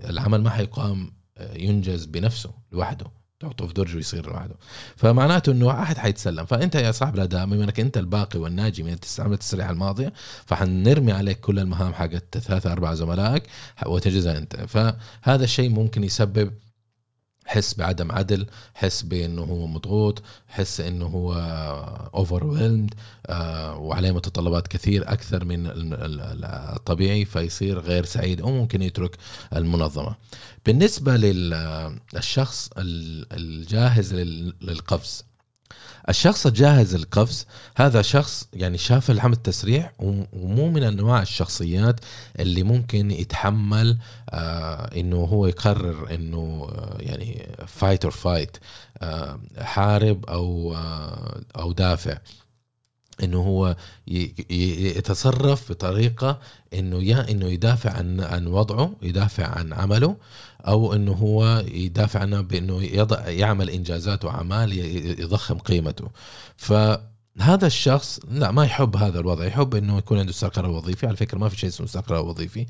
[0.10, 3.06] العمل ما حيقام آه، ينجز بنفسه لوحده
[3.44, 4.56] تحطه في درج ويصير لوحده.
[4.96, 6.46] فمعناته إنه أحد حيتسلم.
[6.46, 10.14] فأنت يا صاحب الأداء بما إنك أنت الباقي والناجي من عمليه التسريح الماضيه
[10.46, 13.44] فحنرمي عليك كل المهام حقت ثلاثة أربعة زملائك
[13.86, 14.56] وتنجزها أنت.
[14.56, 16.52] فهذا الشيء ممكن يسبب
[17.46, 21.34] حس بعدم عدل حس بإنه هو مضغوط حس إنه هو
[22.14, 22.44] اوفر
[23.28, 25.72] آه وعليه متطلبات كثير أكثر من
[26.76, 29.18] الطبيعي فيصير غير سعيد أو ممكن يترك
[29.56, 30.16] المنظمة.
[30.66, 34.14] بالنسبة للشخص الجاهز
[34.62, 35.24] للقفز
[36.10, 42.00] الشخص الجاهز للقفز هذا شخص يعني شاف الحملة التسريح ومو من أنواع الشخصيات
[42.40, 43.98] اللي ممكن يتحمل
[44.30, 48.58] آه إنه هو يقرر إنه آه يعني fight or fight
[49.58, 52.18] حارب أو آه أو دافع.
[53.24, 53.76] إنه هو
[54.08, 56.40] يتصرف بطريقة
[56.74, 60.16] إنه يا إنه يدافع عن عن وضعه يدافع عن عمله.
[60.68, 64.74] أو إنه هو يدافع بإنه يضع يعمل إنجازات وأعمال
[65.20, 66.10] يضخم قيمته.
[66.58, 66.74] ف
[67.40, 69.46] هذا الشخص لا ما يحب هذا الوضع.
[69.46, 71.08] يحب إنه يكون عنده استقرار وظيفي.
[71.08, 72.66] على فكرة ما في شيء اسمه استقرار وظيفي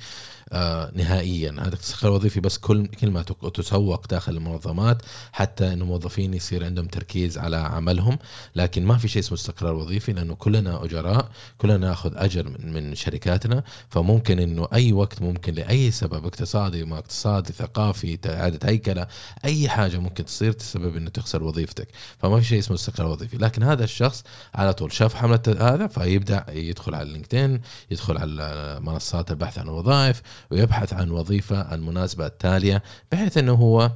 [0.51, 1.51] آه نهائيا.
[1.51, 3.21] هذا الاستقرار الوظيفي بس كل كلمه
[3.53, 8.17] تسوق داخل المنظمات حتى إنه موظفين يصير عندهم تركيز على عملهم.
[8.55, 12.95] لكن ما في شيء اسمه استقرار وظيفي لأنه كلنا أجراء كلنا نأخذ أجر من, من
[12.95, 13.63] شركاتنا.
[13.89, 19.07] فممكن إنه أي وقت ممكن لأي سبب اقتصادي ما اقتصادي ثقافي إعادة هيكلة
[19.45, 21.87] أي حاجة ممكن تصير تسبب إنه تخسر وظيفتك.
[22.19, 23.37] فما في شيء اسمه استقرار وظيفي.
[23.37, 24.23] لكن هذا الشخص
[24.55, 24.91] على طول.
[24.91, 27.61] شاف حملة هذا فيبدأ يدخل على لينكدين
[27.91, 33.91] يدخل على منصات البحث عن الوظائف ويبحث عن وظيفة المناسبة التالية بحيث أنه هو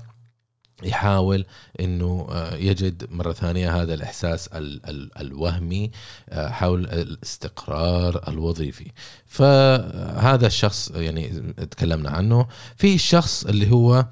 [0.84, 1.46] يحاول
[1.80, 5.91] إنه آه، يجد مرة ثانية هذا الإحساس ال ال الوهمي
[6.30, 8.91] آه، حول الاستقرار الوظيفي.
[9.26, 12.48] فهذا الشخص يعني تكلمنا عنه.
[12.76, 14.06] في الشخص اللي هو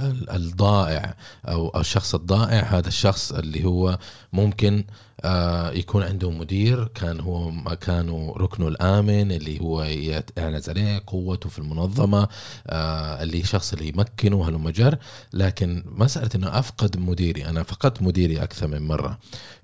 [0.00, 1.16] الضائع
[1.48, 3.98] أو الشخص الضائع هذا الشخص اللي هو
[4.32, 4.84] ممكن
[5.24, 11.58] آه، يكون عنده مدير كان هو مكانه ركنه الآمن اللي هو يعنز عليه قوته في
[11.58, 12.28] المنظمة
[12.66, 14.98] آه، اللي شخص اللي يمكنه هالمجر.
[15.32, 19.18] لكن مسألة إنه أفقد مديري أنا فقدت مديري أكثر من مرة.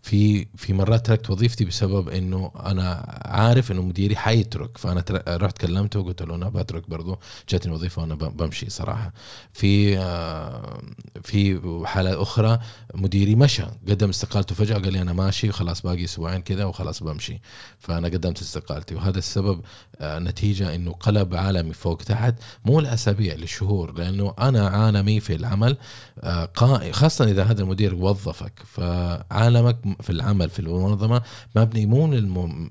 [0.08, 6.00] في في مرات تركت وظيفتي بسبب إنه أنا عارف إنه مديري حيترك فأنا رحت كلمته
[6.00, 7.18] وقلت له أنا بترك برضه
[7.48, 9.12] جاتني وظيفة وأنا بمشي صراحة.
[9.52, 10.82] في آه،
[11.22, 12.58] في حالة أخرى
[12.94, 17.40] مديري مشى قدم استقالته فجأة قال لي أنا ماشي وخلاص باقي أسبوعين كذا وخلاص بمشي.
[17.78, 19.60] فأنا قدمت استقالتي وهذا السبب
[20.00, 25.76] آه، نتيجة إنه قلب عالمي فوق تحت مو الاسابيع للشهور لأنه أنا عالمي في العمل
[26.20, 26.50] آه،
[26.92, 31.22] خاصة إذا هذا المدير وظفك فعالمك في العمل في المنظمة
[31.56, 32.06] مبني مو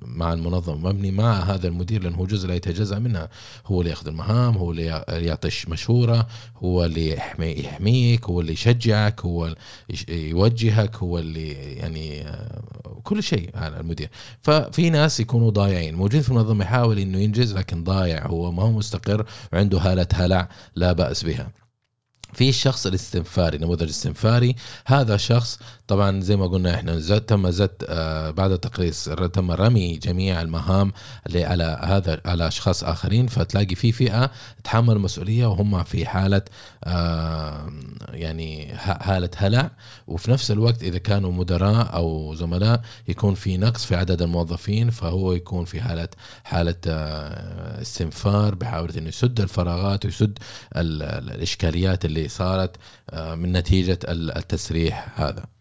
[0.01, 3.29] مع المنظمة مبني مع هذا المدير لأنه هو جزء لا يتجزأ منها.
[3.65, 9.21] هو اللي ياخذ المهام هو اللي يعطي مشورة هو اللي يحمي يحميك هو اللي يشجعك
[9.21, 9.55] هو
[10.09, 12.61] يوجهك هو اللي يعني آه،
[13.03, 14.09] كل شيء على المدير.
[14.41, 15.95] ففي ناس يكونوا ضايعين.
[15.95, 20.49] موجود في المنظمة يحاول إنه ينجز لكن ضايع هو ما هو مستقر وعنده هالة هلع
[20.75, 21.51] لا بأس بها.
[22.33, 27.71] في الشخص الاستنفاري نموذج استنفاري هذا شخص طبعا زي ما قلنا إحنا زد تم زد
[27.89, 30.91] آه بعد التقريص تم رمي جميع المهام
[31.27, 34.31] اللي على هذا على أشخاص آخرين فتلاقي في فئة
[34.63, 36.41] تحمل المسؤوليه وهم في حالة
[36.83, 37.69] آه
[38.09, 39.71] يعني حالة هلع.
[40.07, 45.33] وفي نفس الوقت إذا كانوا مدراء أو زملاء يكون في نقص في عدد الموظفين فهو
[45.33, 46.09] يكون في حالة
[46.43, 50.39] حالة آه استنفار بحاول إنه يسد الفراغات ويسد
[50.75, 52.75] الإشكاليات اللي صارت
[53.13, 55.56] من نتيجة التسريح هذا.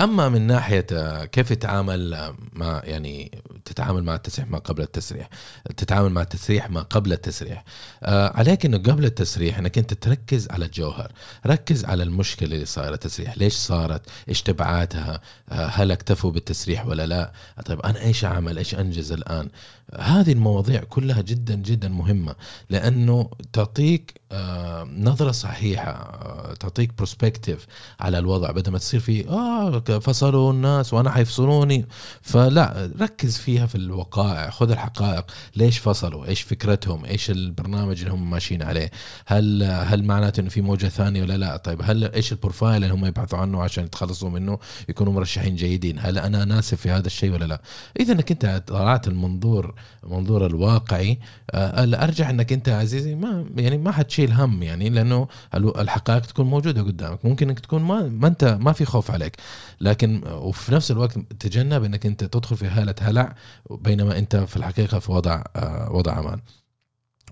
[0.00, 5.28] أما من ناحية كيف تتعامل مع يعني تتعامل مع التسريح ما قبل التسريح؟
[5.76, 7.64] تتعامل مع التسريح ما قبل التسريح.
[8.02, 11.12] آه عليك إنه قبل التسريح إنك أنت تركز على الجوهر.
[11.46, 13.38] ركز على المشكلة اللي صايرة تسريح.
[13.38, 17.32] ليش صارت؟ إيش تبعاتها؟ آه هل اكتفوا بالتسريح ولا لا؟
[17.66, 19.48] طيب أنا إيش أعمل؟ إيش أنجز الآن؟
[19.98, 22.34] هذه المواضيع كلها جدا جدا مهمة
[22.70, 27.66] لأنه تعطيك آه، نظرة صحيحة آه، تعطيك perspective
[28.00, 28.50] على الوضع.
[28.50, 31.86] بدل ما تصير في آه فصلوا الناس وأنا حيفصلوني.
[32.22, 34.50] فلا ركز فيها في الوقائع.
[34.50, 35.24] خذ الحقائق.
[35.56, 38.90] ليش فصلوا؟ إيش فكرتهم؟ إيش البرنامج اللي هم ماشيين عليه؟
[39.26, 42.94] هل هل معناته إنه في موجة ثانية ولا لا؟ طيب هل إيش ال profile اللي
[42.94, 47.32] هم يبحثوا عنه عشان يتخلصوا منه يكونوا مرشحين جيدين؟ هل أنا ناسب في هذا الشيء
[47.32, 47.62] ولا لا؟
[48.00, 49.74] إذا أنك أنت طلعت المنظور
[50.04, 51.18] المنظور الواقعي.
[51.50, 56.82] آه، الارجح إنك أنت عزيزي ما يعني ما حتشيل هم يعني لأنه الحقائق تكون موجودة
[56.82, 57.24] قدامك.
[57.24, 59.36] ممكن إنك تكون ما, ما أنت ما في خوف عليك.
[59.80, 63.34] لكن وفي نفس الوقت تجنب إنك أنت تدخل في حاله هلع
[63.70, 66.40] بينما أنت في الحقيقة في وضع آه، وضع أمان.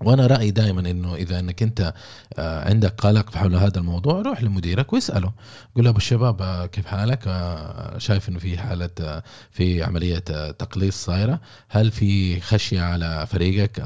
[0.01, 1.93] وأنا رأيي دائما إنه إذا إنك أنت
[2.37, 5.31] آه، عندك قلق حول هذا الموضوع روح لمديرك واسأله.
[5.75, 10.19] قول له أبو الشباب آه، كيف حالك؟ آه، شايف إنه في حالة في عملية
[10.51, 11.39] تقليص صايرة.
[11.69, 13.79] هل في خشية على فريقك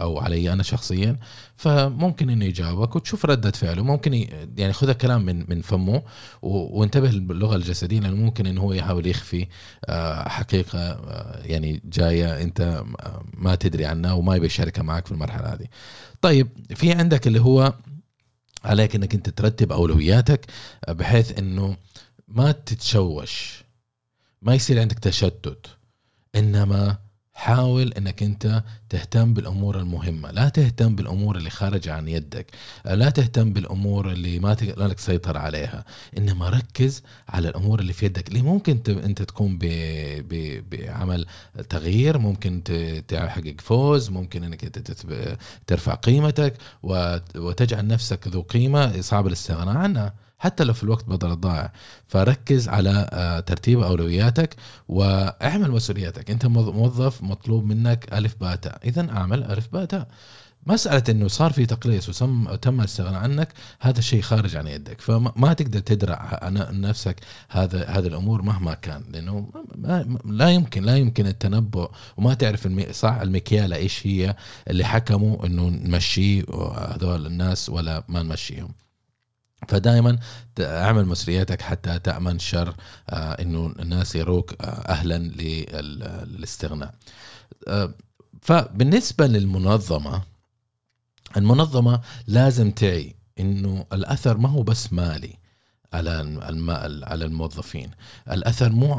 [0.00, 1.16] أو علي أنا شخصيا؟
[1.60, 3.82] فممكن انه يجاوبك وتشوف ردة فعله.
[3.82, 4.14] ممكن
[4.58, 6.02] يعني خذ الكلام من من فمه
[6.42, 9.46] وانتبه باللغة الجسدية لأنه ممكن إنه هو يحاول يخفي
[10.26, 11.00] حقيقة
[11.44, 12.84] يعني جاية أنت
[13.34, 15.66] ما تدري عنها وما يبي يشاركها معك في المرحلة هذه.
[16.22, 17.74] طيب في عندك اللي هو
[18.64, 20.46] عليك إنك أنت ترتب أولوياتك
[20.88, 21.76] بحيث إنه
[22.28, 23.64] ما تتشوش
[24.42, 25.66] ما يصير عندك تشتت
[26.36, 26.98] إنما
[27.40, 30.30] حاول إنك أنت تهتم بالأمور المهمة.
[30.30, 32.46] لا تهتم بالأمور اللي خارجه عن يدك.
[32.84, 35.84] لا تهتم بالأمور اللي ما لك سيطر عليها.
[36.18, 38.28] إنما ركز على الأمور اللي في يدك.
[38.28, 39.58] اللي ممكن أنت تكون
[40.70, 41.26] بعمل
[41.68, 42.18] تغيير.
[42.18, 42.62] ممكن
[43.08, 44.10] تحقق فوز.
[44.10, 44.90] ممكن إنك
[45.66, 46.54] ترفع قيمتك
[47.34, 50.14] وتجعل نفسك ذو قيمة صعب الاستغناء عنها.
[50.40, 51.72] حتى لو في الوقت بدل الضائع.
[52.08, 54.56] فركز على آه، ترتيب أولوياتك
[54.88, 56.30] واعمل مسؤولياتك.
[56.30, 60.08] أنت موظف مطلوب منك ألف باء تاء اذا أعمل ألف باء تاء
[60.66, 63.48] مسألة إنه صار في تقليص وتم الاستغناء عنك
[63.80, 65.00] هذا شيء خارج عن يدك.
[65.00, 66.40] فما تقدر تدرع
[66.72, 67.16] نفسك
[67.48, 69.02] هذا هذه الأمور مهما كان.
[69.12, 69.50] لأنه
[70.24, 71.90] لا يمكن لا يمكن التنبؤ.
[72.16, 74.36] وما تعرف صح المكيالة إيش هي
[74.68, 78.74] اللي حكموا إنه نمشي هذول الناس ولا ما نمشيهم.
[79.68, 80.18] فدائما
[80.60, 82.74] اعمل مسؤولياتك حتى تأمن شر
[83.10, 86.94] آه، إنه الناس يروك آه، أهلا للاستغناء.
[87.68, 87.94] آه،
[88.42, 90.22] فبالنسبة للمنظمة
[91.36, 95.40] المنظمة لازم تعي إنه الأثر ما هو بس مالي
[95.92, 96.40] على
[97.06, 97.90] على الموظفين.
[98.30, 98.94] الأثر مو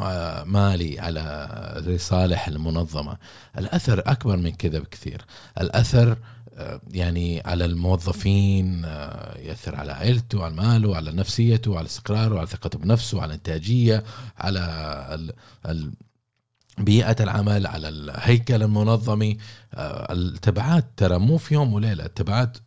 [0.45, 3.17] مالي على لصالح المنظمة.
[3.57, 5.25] الأثر أكبر من كذا بكثير.
[5.61, 6.17] الأثر
[6.91, 12.79] يعني على الموظفين آه، يأثر على عائلته على ماله على نفسيته على استقراره على ثقته
[12.79, 14.03] بنفسه على الانتاجيه
[14.37, 15.33] على
[16.77, 19.37] بيئة العمل على الهيكل المنظمي
[19.73, 22.57] آه، التبعات ترى مو في يوم وليلة التبعات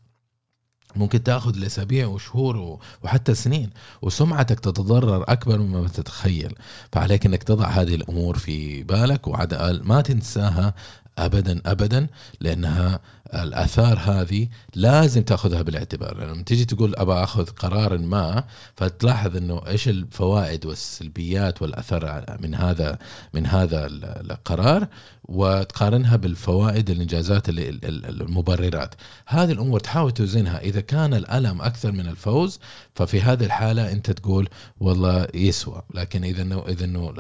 [0.96, 3.70] ممكن تأخذ لأسابيع وشهور وحتى سنين
[4.02, 6.54] وسمعتك تتضرر أكبر مما تتخيل.
[6.92, 10.74] فعليك إنك تضع هذه الأمور في بالك وعد ما تنساها
[11.18, 12.06] ابدا ابدا
[12.40, 13.00] لأنها
[13.34, 18.44] الأثار هذه لازم تأخذها بالاعتبار لما تيجي تقول ابى أخذ قرار ما
[18.76, 22.98] فتلاحظ إنه إيش الفوائد والسلبيات والأثر من هذا
[23.34, 24.88] من هذا القرار
[25.24, 28.94] وتقارنها بالفوائد الإنجازات المبررات.
[29.26, 30.58] هذه الأمور تحاول توزنها.
[30.58, 32.60] إذا كان الألم أكثر من الفوز
[32.94, 34.48] ففي هذه الحالة أنت تقول
[34.80, 35.82] والله يسوى.
[35.94, 37.14] لكن إذا انه إذا إنه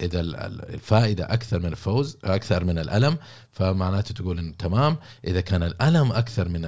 [0.00, 3.18] إذا الفائدة أكثر من الفوز أكثر من الألم
[3.52, 4.96] فمعناته تقول إنه تمام.
[5.26, 6.62] إذا كان الألم أكثر من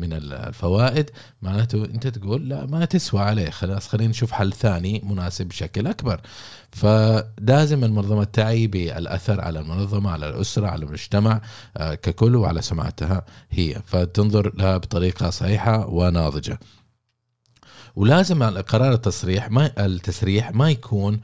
[0.00, 1.10] من الفوائد
[1.42, 6.20] معناته أنت تقول لا ما تسوى عليه خلاص خلينا نشوف حل ثاني مناسب بشكل أكبر.
[6.70, 11.40] فلازم المنظمة تعي بالأثر على المنظمة على الأسرة على المجتمع
[11.76, 13.82] آه، ككل وعلى سمعتها هي.
[13.86, 16.58] فتنظر لها بطريقة صحيحة وناضجة.
[17.96, 21.20] ولازم قرار التصريح ما التسريح ما يكون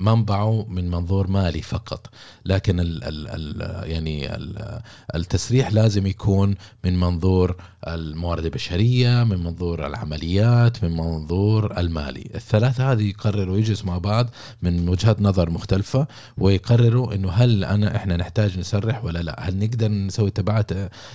[0.00, 2.10] منبعه من منظور مالي فقط.
[2.44, 4.80] لكن ال ال ال يعني ال
[5.14, 6.54] التسريح لازم يكون
[6.84, 7.56] من منظور
[7.88, 12.30] الموارد البشرية من منظور العمليات من منظور المالي.
[12.34, 14.30] الثلاثة هذه يقرروا يجلسوا مع بعض
[14.62, 16.06] من وجهات نظر مختلفة
[16.38, 20.70] ويقرروا إنه هل انا إحنا نحتاج نسرح ولا لا؟ هل نقدر نسوي تبعات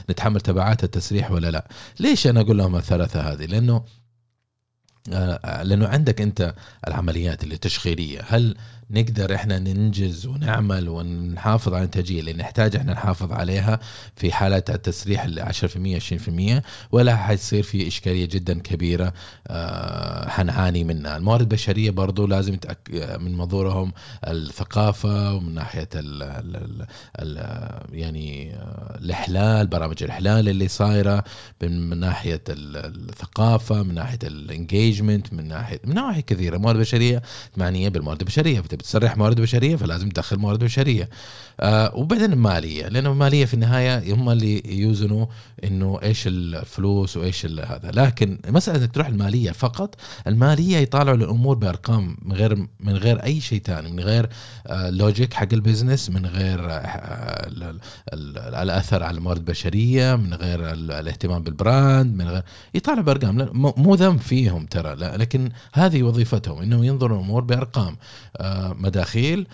[0.09, 1.67] نتحمل تبعات التسريح ولا لا؟
[1.99, 3.83] ليش أنا أقول لهم الثلاثة هذه؟ لأنه
[5.63, 6.53] لأنه عندك أنت
[6.87, 7.57] العمليات اللي
[8.27, 8.55] هل
[8.91, 13.79] نقدر إحنا ننجز ونعمل ونحافظ على الانتاجيه اللي نحتاج إحنا نحافظ عليها
[14.15, 19.13] في حالة التسريح ال 10% 20% ولا حيصير في إشكالية جدا كبيرة
[19.47, 22.57] آه، حنعاني منها، الموارد البشرية برضو لازم
[23.19, 23.91] من منظورهم
[24.27, 26.85] الثقافة ومن ناحية ال ال
[27.19, 27.37] ال
[27.93, 31.23] يعني آه، الإحلال برامج الإحلال اللي صايرة
[31.61, 37.21] من ناحية الثقافة من ناحية الانجيجمنت من ناحية من نواحي كثيرة، الموارد البشريه
[37.57, 38.59] معنيه بالموارد البشرية.
[38.79, 41.09] بتسرح موارد بشرية فلازم تدخل موارد بشرية.
[41.59, 45.25] آه وبعدين الماليه لأنه الماليه في النهاية هم اللي يوزنوا
[45.63, 47.91] إنه إيش الفلوس وإيش هذا.
[47.93, 49.95] لكن مسألة إنك تروح المالية فقط
[50.27, 54.29] المالية يطالعوا الأمور بأرقام من غير من غير أي شيء ثاني من غير
[54.67, 57.79] آه logic حق ال business من غير آه
[58.63, 63.49] الأثر على الموارد البشرية من غير الاهتمام بال brand من غير يطالعوا بأرقام.
[63.53, 67.97] مو ذنب فيهم ترى لكن هذه وظيفتهم إنهم ينظروا الأمور بأرقام.
[68.37, 69.47] آه مداخيل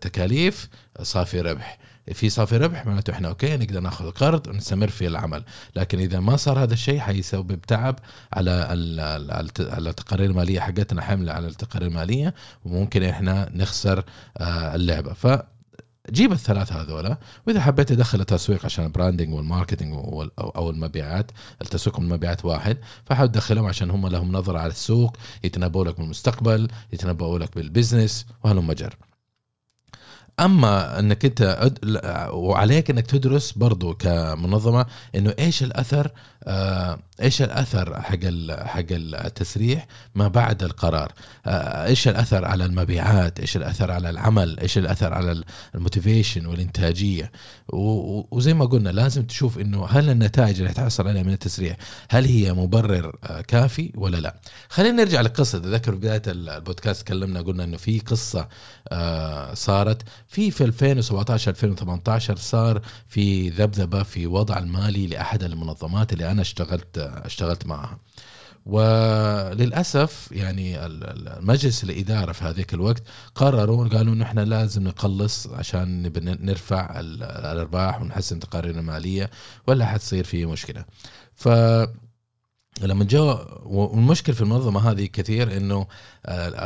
[0.00, 0.68] تكاليف
[1.02, 1.78] صافي ربح.
[2.12, 5.44] في صافي ربح معناته إحنا okay نقدر نأخذ قرض ونستمر في العمل.
[5.76, 7.98] لكن إذا ما صار هذا الشيء حيسبب تعب
[8.32, 8.50] على
[9.60, 14.04] على التقارير المالية حقتنا حمله على التقارير المالية وممكن إحنا نخسر
[14.38, 15.12] آه، اللعبة.
[15.12, 15.26] ف
[16.10, 19.94] جيب الثلاث هذولا وإذا حبيت تدخل التسويق عشان ال branding وال marketing
[20.38, 21.30] أو المبيعات
[21.62, 27.38] التسويق والمبيعات واحد فحاول تدخلهم عشان هم لهم نظرة على السوق يتنبؤوا لك بالمستقبل يتنبؤوا
[27.38, 28.94] لك بال business وهلم جر
[30.40, 31.72] أما إنك أنت
[32.32, 36.10] وعليك إنك تدرس برضو كمنظمة إنه إيش الأثر
[36.48, 38.18] آه إيش الأثر حق
[38.50, 41.12] حق التسريح ما بعد القرار؟
[41.46, 45.42] آه إيش الأثر على المبيعات؟ إيش الأثر على العمل؟ إيش الأثر على
[45.74, 47.32] ال motivation والإنتاجية؟
[48.30, 51.76] وزي ما قلنا لازم تشوف إنه هل النتائج اللي تحصل عليها من التسريح
[52.10, 54.34] هل هي مبرر آه كافي ولا لا؟
[54.68, 55.58] خلينا نرجع للقصة.
[55.58, 58.48] تذكر بداية البودكاست تكلمنا قلنا إنه في قصة
[58.88, 66.24] آه صارت في في 2017 2018 صار في ذبذبة في وضع المالي لأحد المنظمات اللي
[66.36, 67.98] أنا اشتغلت اشتغلت معها.
[68.66, 73.02] وللأسف يعني المجلس الإدارة في هذيك الوقت
[73.34, 79.30] قرروا قالوا إنه إحنا لازم نقلص عشان نرفع الأرباح ونحسن تقاريرنا المالية
[79.66, 80.84] ولا حتصير في مشكلة.
[81.34, 81.48] ف
[82.82, 85.86] لما جاء والمشكلة في المنظمة هذه كثير إنه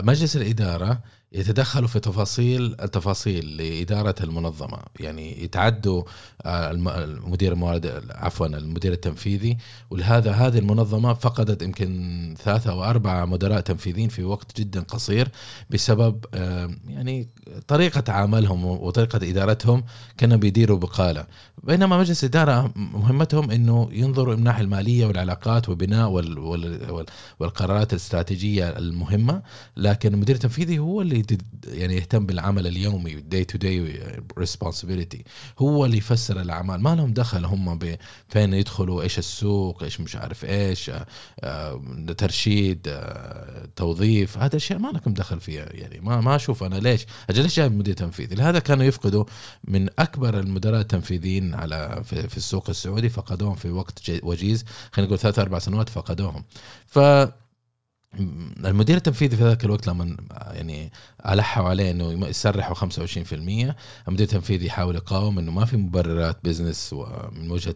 [0.02, 1.00] مجلس الإدارة
[1.32, 4.78] يتدخلوا في تفاصيل التفاصيل لإدارة المنظمة.
[5.00, 6.02] يعني يتعدوا
[6.44, 9.56] آه، المدير الموارد عفوا المدير التنفيذي.
[9.90, 15.28] ولهذا هذه المنظمة فقدت يمكن ثلاثة أو أربعة مدراء تنفيذيين في وقت جدا قصير
[15.70, 17.28] بسبب آه، يعني
[17.68, 19.84] طريقة عملهم وطريقة إدارتهم
[20.18, 21.26] كانوا بيديروا بقالة.
[21.62, 27.06] بينما مجلس الإدارة مهمتهم أنه ينظروا من الناحية المالية والعلاقات وبناء وال وال
[27.38, 29.42] والقرارات الاستراتيجية المهمة.
[29.76, 31.19] لكن المدير التنفيذي هو اللي
[31.64, 34.02] يعني يهتم بالعمل اليومي day to day
[34.38, 35.24] responsibility
[35.58, 36.80] هو اللي يسير الأعمال.
[36.80, 37.78] ما لهم دخل هم
[38.28, 40.90] فين يدخلوا؟ إيش السوق؟ إيش مش عارف إيش؟
[41.40, 41.80] آه،
[42.18, 44.38] ترشيد آه، توظيف.
[44.38, 47.06] هذا الشيء ما لكم دخل فيها يعني ما ما أشوف أنا ليش.
[47.30, 49.24] أجل ليش جايب مدير تنفيذي؟ لهذا كانوا يفقدوا
[49.64, 54.64] من أكبر المدراء التنفيذيين على في, في السوق السعودي فقدوهم في وقت وجيز.
[54.92, 56.44] خلينا نقول ثلاث أربع سنوات فقدوهم.
[56.86, 56.98] ف
[58.18, 60.16] المدير التنفيذي في ذاك الوقت لما
[60.52, 60.92] يعني
[61.28, 63.74] ألحوا عليه إنه يسرحوا 25% المدير
[64.08, 66.94] التنفيذي يحاول يقاوم إنه ما في مبررات business
[67.32, 67.74] من وجهة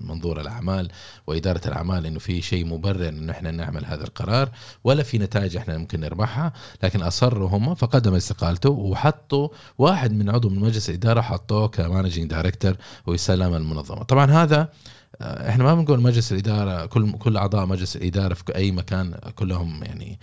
[0.00, 0.88] منظور الأعمال
[1.26, 4.48] وإدارة الأعمال إنه في شيء مبرر إنه إحنا نعمل هذا القرار
[4.84, 10.48] ولا في نتائج إحنا ممكن نربحها لكن أصروا هم فقدم استقالته وحطوا واحد من عضو
[10.48, 14.02] من مجلس الإدارة حطوه ك managing director ويسلم المنظمة.
[14.02, 14.68] طبعا هذا آه،
[15.22, 20.18] إحنا ما بنقول مجلس الإدارة كل كل أعضاء مجلس الإدارة في أي مكان كلهم يعني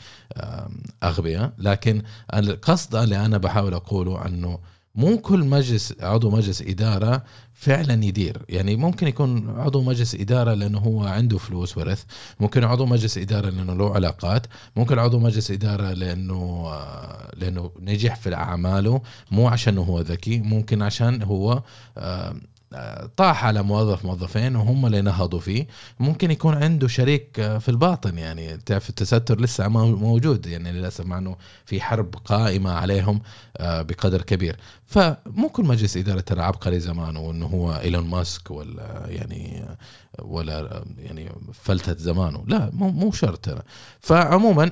[1.04, 1.54] أغبياء.
[1.58, 2.02] لكن
[2.34, 4.60] القصد اللي أنا بحاول أقوله أنه
[4.96, 8.46] مو كل مجلس عضو مجلس إدارة فعلا يدير.
[8.50, 12.04] يعني ممكن يكون عضو مجلس إدارة لأنه هو عنده فلوس ورث
[12.40, 18.16] ممكن عضو مجلس إدارة لأنه له علاقات ممكن عضو مجلس إدارة لأنه آه، لأنه نجح
[18.16, 21.64] في أعماله مو عشان هو ذكي ممكن عشان هو
[23.18, 25.68] طاح على موظف موظفين وهم اللي نهضوا فيه.
[26.00, 31.18] ممكن يكون عنده شريك آه، في الباطن يعني تعرف التستر لسه موجود يعني للأسف مع
[31.18, 33.22] إنه في حرب قائمة عليهم
[33.58, 34.58] آه، بقدر كبير.
[34.86, 39.66] فمو كل مجلس إدارة ترى عبقري زمان وإنه هو إيلون ماسك ولا يعني
[40.22, 42.44] ولا يعني فلتة زمانه.
[42.48, 43.44] لا مو مو شرط.
[43.46, 43.62] ترى
[44.00, 44.72] فعموما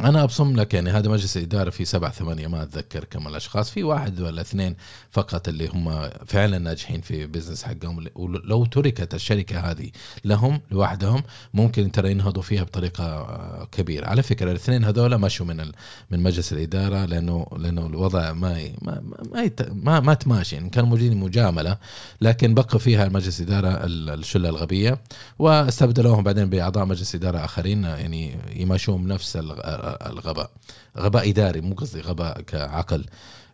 [0.00, 3.82] أنا أبصم لك يعني هذا مجلس الإدارة في سبع ثمانية ما أتذكر كم الأشخاص في
[3.82, 4.76] واحد ولا اثنين
[5.10, 8.06] فقط اللي هم فعلا ناجحين في بزنس حقهم.
[8.14, 9.90] ولو تركت الشركة هذه
[10.24, 11.22] لهم لوحدهم
[11.54, 14.06] ممكن ترى ينهضوا فيها بطريقة آه، كبيرة.
[14.06, 15.72] على فكرة الاثنين هذول مشوا من
[16.10, 20.56] من مجلس الإدارة لأنه لأنه الوضع ما ما ما ما, ما تماشي.
[20.56, 21.78] يعني كانوا موجودين مجاملة
[22.20, 24.98] لكن بقى فيها مجلس اداره الشلة الغبية
[25.38, 29.36] واستبدلوهم بعدين بأعضاء مجلس اداره آخرين يعني يماشون نفس
[29.82, 30.50] الغباء.
[30.98, 33.04] غباء إداري مو قصدي غباء كعقل.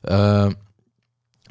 [0.06, 0.52] آه،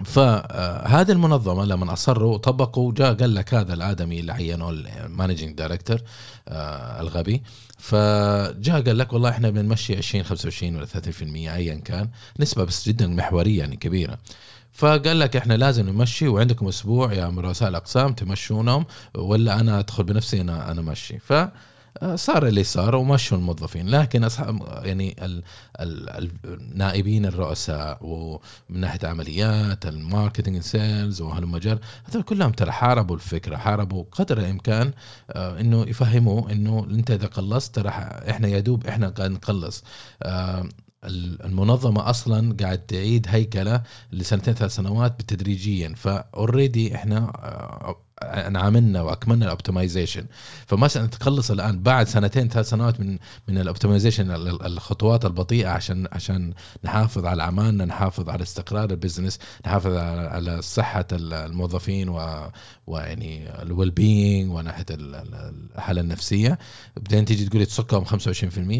[0.05, 6.01] فهذه المنظمة لما أصروا طبقوا جاء قال لك هذا الآدمي اللي عينوه ال managing director
[6.47, 7.43] آه، الغبي.
[7.77, 12.09] فجاء قال لك والله إحنا بنمشي 20 25 ولا 30% ايا كان.
[12.39, 14.17] نسبة بس جدا محورية يعني كبيرة.
[14.77, 20.41] فقال لك إحنا لازم نمشي وعندكم أسبوع يا رؤساء الأقسام تمشونهم ولا أنا أدخل بنفسي
[20.41, 21.33] أنا أنا مشي ف
[22.15, 23.87] صار اللي صار ومشوا الموظفين.
[23.89, 25.43] لكن اصحاب يعني ال
[25.79, 31.79] ال النائبين الرؤساء ومن ناحية عمليات ال marketing sales وهالمجال
[32.09, 34.91] هذول كلهم ترى حاربوا الفكرة حاربوا قدر الإمكان
[35.31, 37.89] آه إنه يفهموا إنه أنت إذا قلصت ترى
[38.29, 39.83] إحنا يا دوب إحنا قاعد نقلص
[40.23, 40.69] آه
[41.45, 43.81] المنظمة أصلا قاعد تعيد هيكلة
[44.11, 45.93] لسنتين ثلاث سنوات بالتدريجيا.
[45.95, 47.31] ف already إحنا
[48.23, 50.25] انعملنا وأكملنا ال optimization
[50.65, 54.31] فمثلا تخلص الآن بعد سنتين ثلاث سنوات من من ال optimization
[54.65, 56.53] الخطوات البطيئة عشان عشان
[56.83, 62.49] نحافظ على اعمالنا نحافظ على استقرار ال business نحافظ على, صحة الموظفين و
[62.87, 66.59] ويعني ال well being وناحية الحالة النفسية.
[66.97, 68.13] بعدين تيجي تقولي تسكهم 25%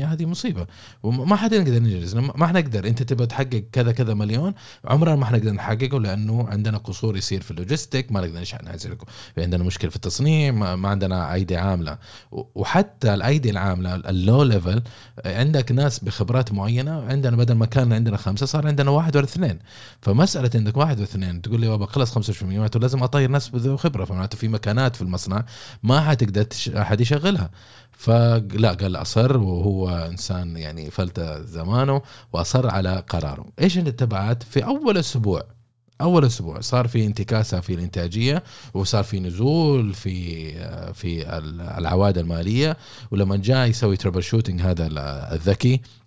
[0.06, 0.68] هذه مصيبة.
[1.04, 4.54] وما حد يقدر ننجز ما حنقدر أنت تبغى تحقق كذا كذا مليون
[4.86, 8.98] عمرنا ما حنقدر نحققه لأنه عندنا قصور يصير في ال logistic ما نقدر ننزل
[9.38, 11.98] عندنا مشكلة في التصنيع ما عندنا أيدي عاملة.
[12.32, 14.82] وحتى الأيدي العاملة ال low level
[15.26, 19.60] عندك ناس بخبرات معينة عندنا بدل ما كان عندنا خمسة صار عندنا واحد ولا اثنين
[20.02, 24.06] فمسألة عندك واحد واثنين تقول لي بابا خلص 25% معناته لازم أطير ناس بذو خبرة.
[24.06, 25.46] فمعناته في مكانات في المصنع
[25.84, 26.48] ما حتقدر
[26.78, 27.50] أحد يشغلها.
[27.92, 32.02] فلا قال أصر وهو إنسان يعني فلت زمانه
[32.34, 33.46] وأصر على قراره.
[33.60, 35.57] إيش التبعات في أول أسبوع؟
[36.02, 38.44] أول أسبوع صار في انتكاسة في الإنتاجية
[38.74, 40.52] وصار في نزول في
[40.94, 41.38] في
[41.78, 42.78] العوائد المالية
[43.12, 44.88] ولما جاء يسوي تربل شوتنج هذا
[45.34, 46.07] الذكي آه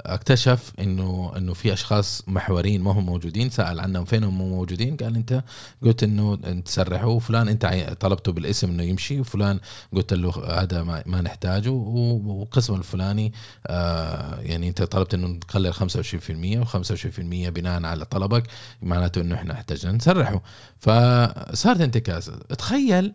[0.00, 3.50] اكتشف إنه إنه في أشخاص محورين ما هم موجودين.
[3.50, 4.96] سأل عنهم فين هم موجودين.
[4.96, 5.42] قال أنت
[5.82, 7.66] قلت إنه تسرحوا وفلان أنت
[8.00, 9.60] طلبته بالاسم إنه يمشي وفلان
[9.92, 13.32] قلت له هذا ما, ما نحتاجه وقسم الفلاني
[13.66, 18.42] آه يعني أنت طلبت إنه تقلل 25% و25% بناء على طلبك
[18.82, 20.42] معناته إنه إحنا احتاجنا نسرحه.
[20.78, 22.36] فصارت انتكاسة.
[22.38, 23.14] تخيل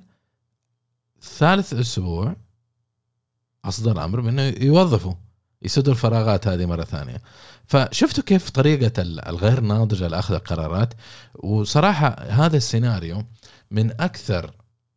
[1.38, 2.36] ثالث أسبوع
[3.66, 5.14] أصدر أمر بإنه يوظفوا
[5.62, 7.22] يسدوا الفراغات هذه مرة ثانية.
[7.66, 10.93] فشفتوا كيف طريقة الغير ناضجة لأخذ القرارات؟
[11.36, 13.24] وصراحة هذا السيناريو
[13.72, 14.51] من أكثر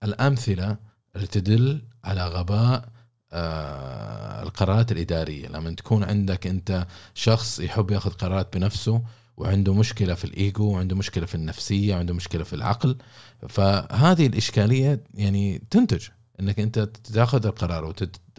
[0.04, 0.76] الأمثلة
[1.16, 2.88] اللي تدل على غباء
[3.32, 5.48] آه القرارات الإدارية.
[5.48, 9.02] لما تكون عندك أنت شخص يحب يأخذ قرارات بنفسه
[9.36, 12.96] وعنده مشكلة في الإيجو وعنده مشكلة في النفسية وعنده مشكلة في العقل
[13.48, 16.08] فهذه الإشكالية يعني تنتج.
[16.40, 17.84] إنك أنت تأخذ القرار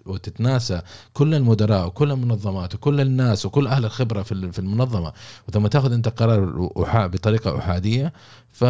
[0.05, 0.81] وتتناسى
[1.13, 5.13] كل المدراء وكل المنظمات وكل الناس وكل أهل الخبرة في في المنظمة.
[5.47, 6.69] وثم تأخذ أنت قرار
[7.07, 8.13] بطريقة أحادية
[8.49, 8.63] ف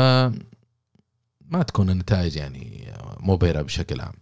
[1.48, 4.14] ما تكون النتائج يعني مبهرة بشكل عام.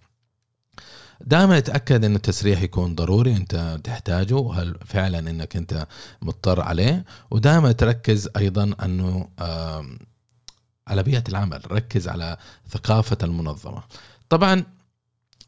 [1.21, 5.87] دائما أتأكد إن التسريح يكون ضروري أنت تحتاجه هل فعلا إنك أنت
[6.21, 7.05] مضطر عليه.
[7.31, 9.27] ودائما تركز أيضا أنه
[10.87, 12.37] على بيئة العمل ركز على
[12.69, 13.83] ثقافة المنظمة.
[14.29, 14.63] طبعا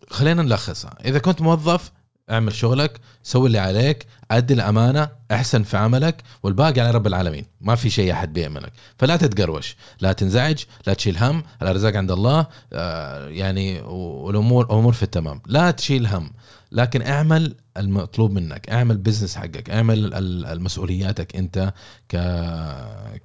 [0.09, 0.93] خلينا نلخصها.
[1.05, 1.91] إذا كنت موظف
[2.31, 7.45] اعمل شغلك سوي اللي عليك أدي الأمانة أحسن في عملك والباقي على رب العالمين.
[7.61, 8.73] ما في شيء أحد بيأمنك.
[8.99, 9.75] فلا تتقروش.
[10.01, 11.43] لا تنزعج لا تشيل هم.
[11.61, 12.47] الأرزاق عند الله.
[12.73, 15.41] آه يعني والأمور أمور في التمام.
[15.45, 16.31] لا تشيل هم.
[16.71, 18.69] لكن اعمل المطلوب منك.
[18.69, 20.13] اعمل بزنس حقك اعمل
[20.45, 21.73] المسؤولياتك انت
[22.09, 22.15] ك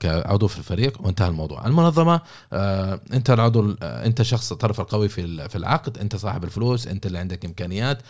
[0.00, 1.66] كعضو في الفريق وانتهى الموضوع.
[1.66, 2.20] المنظمة
[2.52, 7.18] آه، انت العضو انت شخص الطرف القوي في في العقد انت صاحب الفلوس انت اللي
[7.18, 7.98] عندك إمكانيات.
[7.98, 8.04] آه،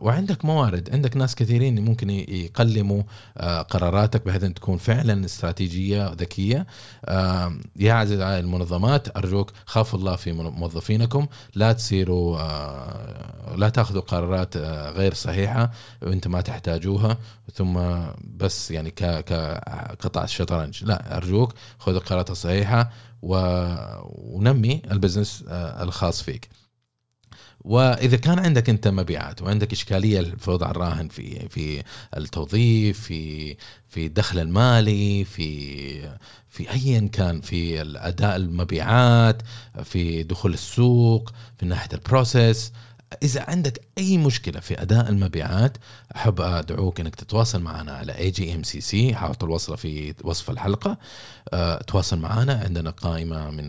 [0.00, 0.90] وعندك موارد.
[0.92, 3.02] عندك ناس كثيرين ممكن يقلموا
[3.36, 6.66] آه، قراراتك بحيث ان تكون فعلا استراتيجية ذكية.
[7.76, 11.26] يا عزيز المنظمات أرجوك خافوا الله في موظفينكم.
[11.54, 12.38] لا تصيروا
[13.56, 14.56] لا تأخذوا قرارات
[14.96, 15.70] غير صحيحة
[16.02, 17.18] وانت ما تحتاجوها.
[17.54, 17.80] ثم
[18.24, 20.84] بس يعني كقطع الشطرنج.
[20.84, 22.90] لا أرجوك خذ القرارات الصحيحة
[23.22, 26.48] ونمي البزنس الخاص فيك.
[27.64, 31.82] وإذا كان عندك أنت مبيعات وعندك إشكالية في وضع الراهن في في
[32.16, 33.56] التوظيف في
[33.88, 36.08] في الدخل المالي في
[36.50, 39.42] في ايا كان في الأداء المبيعات
[39.84, 42.72] في دخول السوق في ناحية ال process
[43.22, 45.76] إذا عندك أي مشكلة في أداء المبيعات
[46.16, 50.50] أحب أدعوك إنك تتواصل معنا على اي جي ام سي سي حاط الوصله في وصف
[50.50, 50.98] الحلقة.
[51.52, 53.66] أه تواصل معنا عندنا قائمة من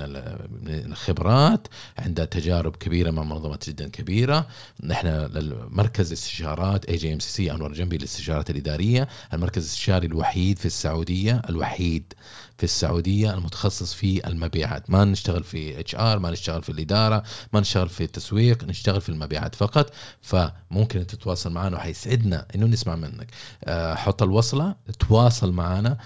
[0.70, 1.68] الخبرات
[1.98, 4.48] عندها تجارب كبيرة مع منظمات جدا كبيرة.
[4.84, 5.30] نحن
[5.72, 9.08] مركز استشارات سي سي أنور جنبي للاستشارات الإدارية.
[9.34, 12.14] المركز الاستشاري الوحيد في السعودية الوحيد
[12.58, 14.90] في السعودية المتخصص في المبيعات.
[14.90, 19.56] ما نشتغل في HR ما نشتغل في الإدارة ما نشتغل في التسويق نشتغل في المبيعات
[19.56, 19.94] فقط.
[20.22, 23.32] فممكن تتواصل معنا وحيسعدنا إنه نسمع منك.
[23.64, 25.98] آه، حط الوصلة تواصل معنا.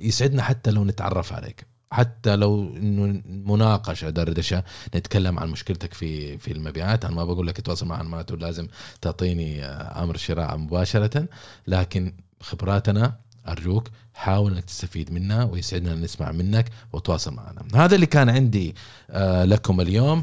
[0.00, 1.66] يسعدنا حتى لو نتعرف عليك.
[1.92, 7.04] حتى لو إنه مناقشة دردشة نتكلم عن مشكلتك في في المبيعات.
[7.04, 8.68] أنا ما بقول لك تواصل معنا معناته لازم
[9.00, 11.28] تعطيني آه، أمر شراء مباشرة.
[11.66, 13.18] لكن خبراتنا
[13.48, 17.62] أرجوك حاول إنك تستفيد منها ويسعدنا إن نسمع منك وتواصل معنا.
[17.74, 18.74] هذا اللي كان عندي
[19.10, 20.22] آه، لكم اليوم.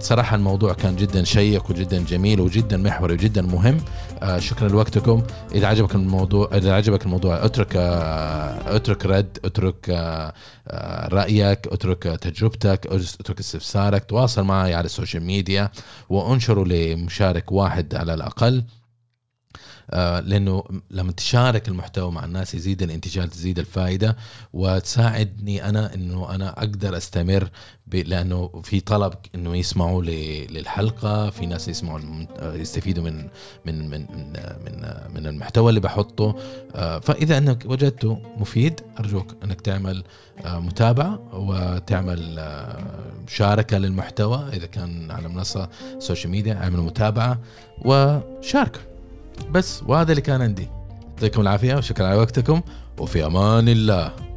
[0.00, 3.76] صراحة الموضوع كان جدا شيق وجدا جميل وجدا محوري وجدا مهم.
[4.22, 5.22] آه، شكرا لوقتكم.
[5.54, 9.88] إذا عجبك الموضوع إذا عجبك الموضوع اترك آه، اترك رد اترك
[11.12, 15.70] رأيك اترك تجربتك اترك استفسارك تواصل معي على ال social media
[16.08, 18.56] وانشره لمشارك واحد على الأقل.
[18.58, 18.77] آه،
[19.92, 24.16] لأنه لما تشارك المحتوى مع الناس يزيد الانتشار تزيد الفائدة
[24.52, 27.50] وتساعدني أنا إنه أنا أقدر أستمر
[27.92, 30.02] لأنه في طلب إنه يسمعوا
[30.48, 32.00] للحلقة في ناس يسمعوا
[32.42, 33.28] يستفيدوا من
[33.66, 34.06] من من
[34.64, 36.36] من من المحتوى اللي بحطه.
[36.74, 40.04] آه، فإذا إنك وجدته مفيد أرجوك إنك تعمل
[40.44, 42.48] آه، متابعة وتعمل
[43.26, 45.68] مشاركة للمحتوى إذا كان على منصة
[45.98, 47.38] social media اعمل متابعة
[47.78, 48.87] وشارك.
[49.50, 50.68] بس وهذا اللي كان عندي.
[51.14, 52.60] يعطيكم العافية وشكرا على وقتكم
[52.98, 54.27] وفي أمان الله.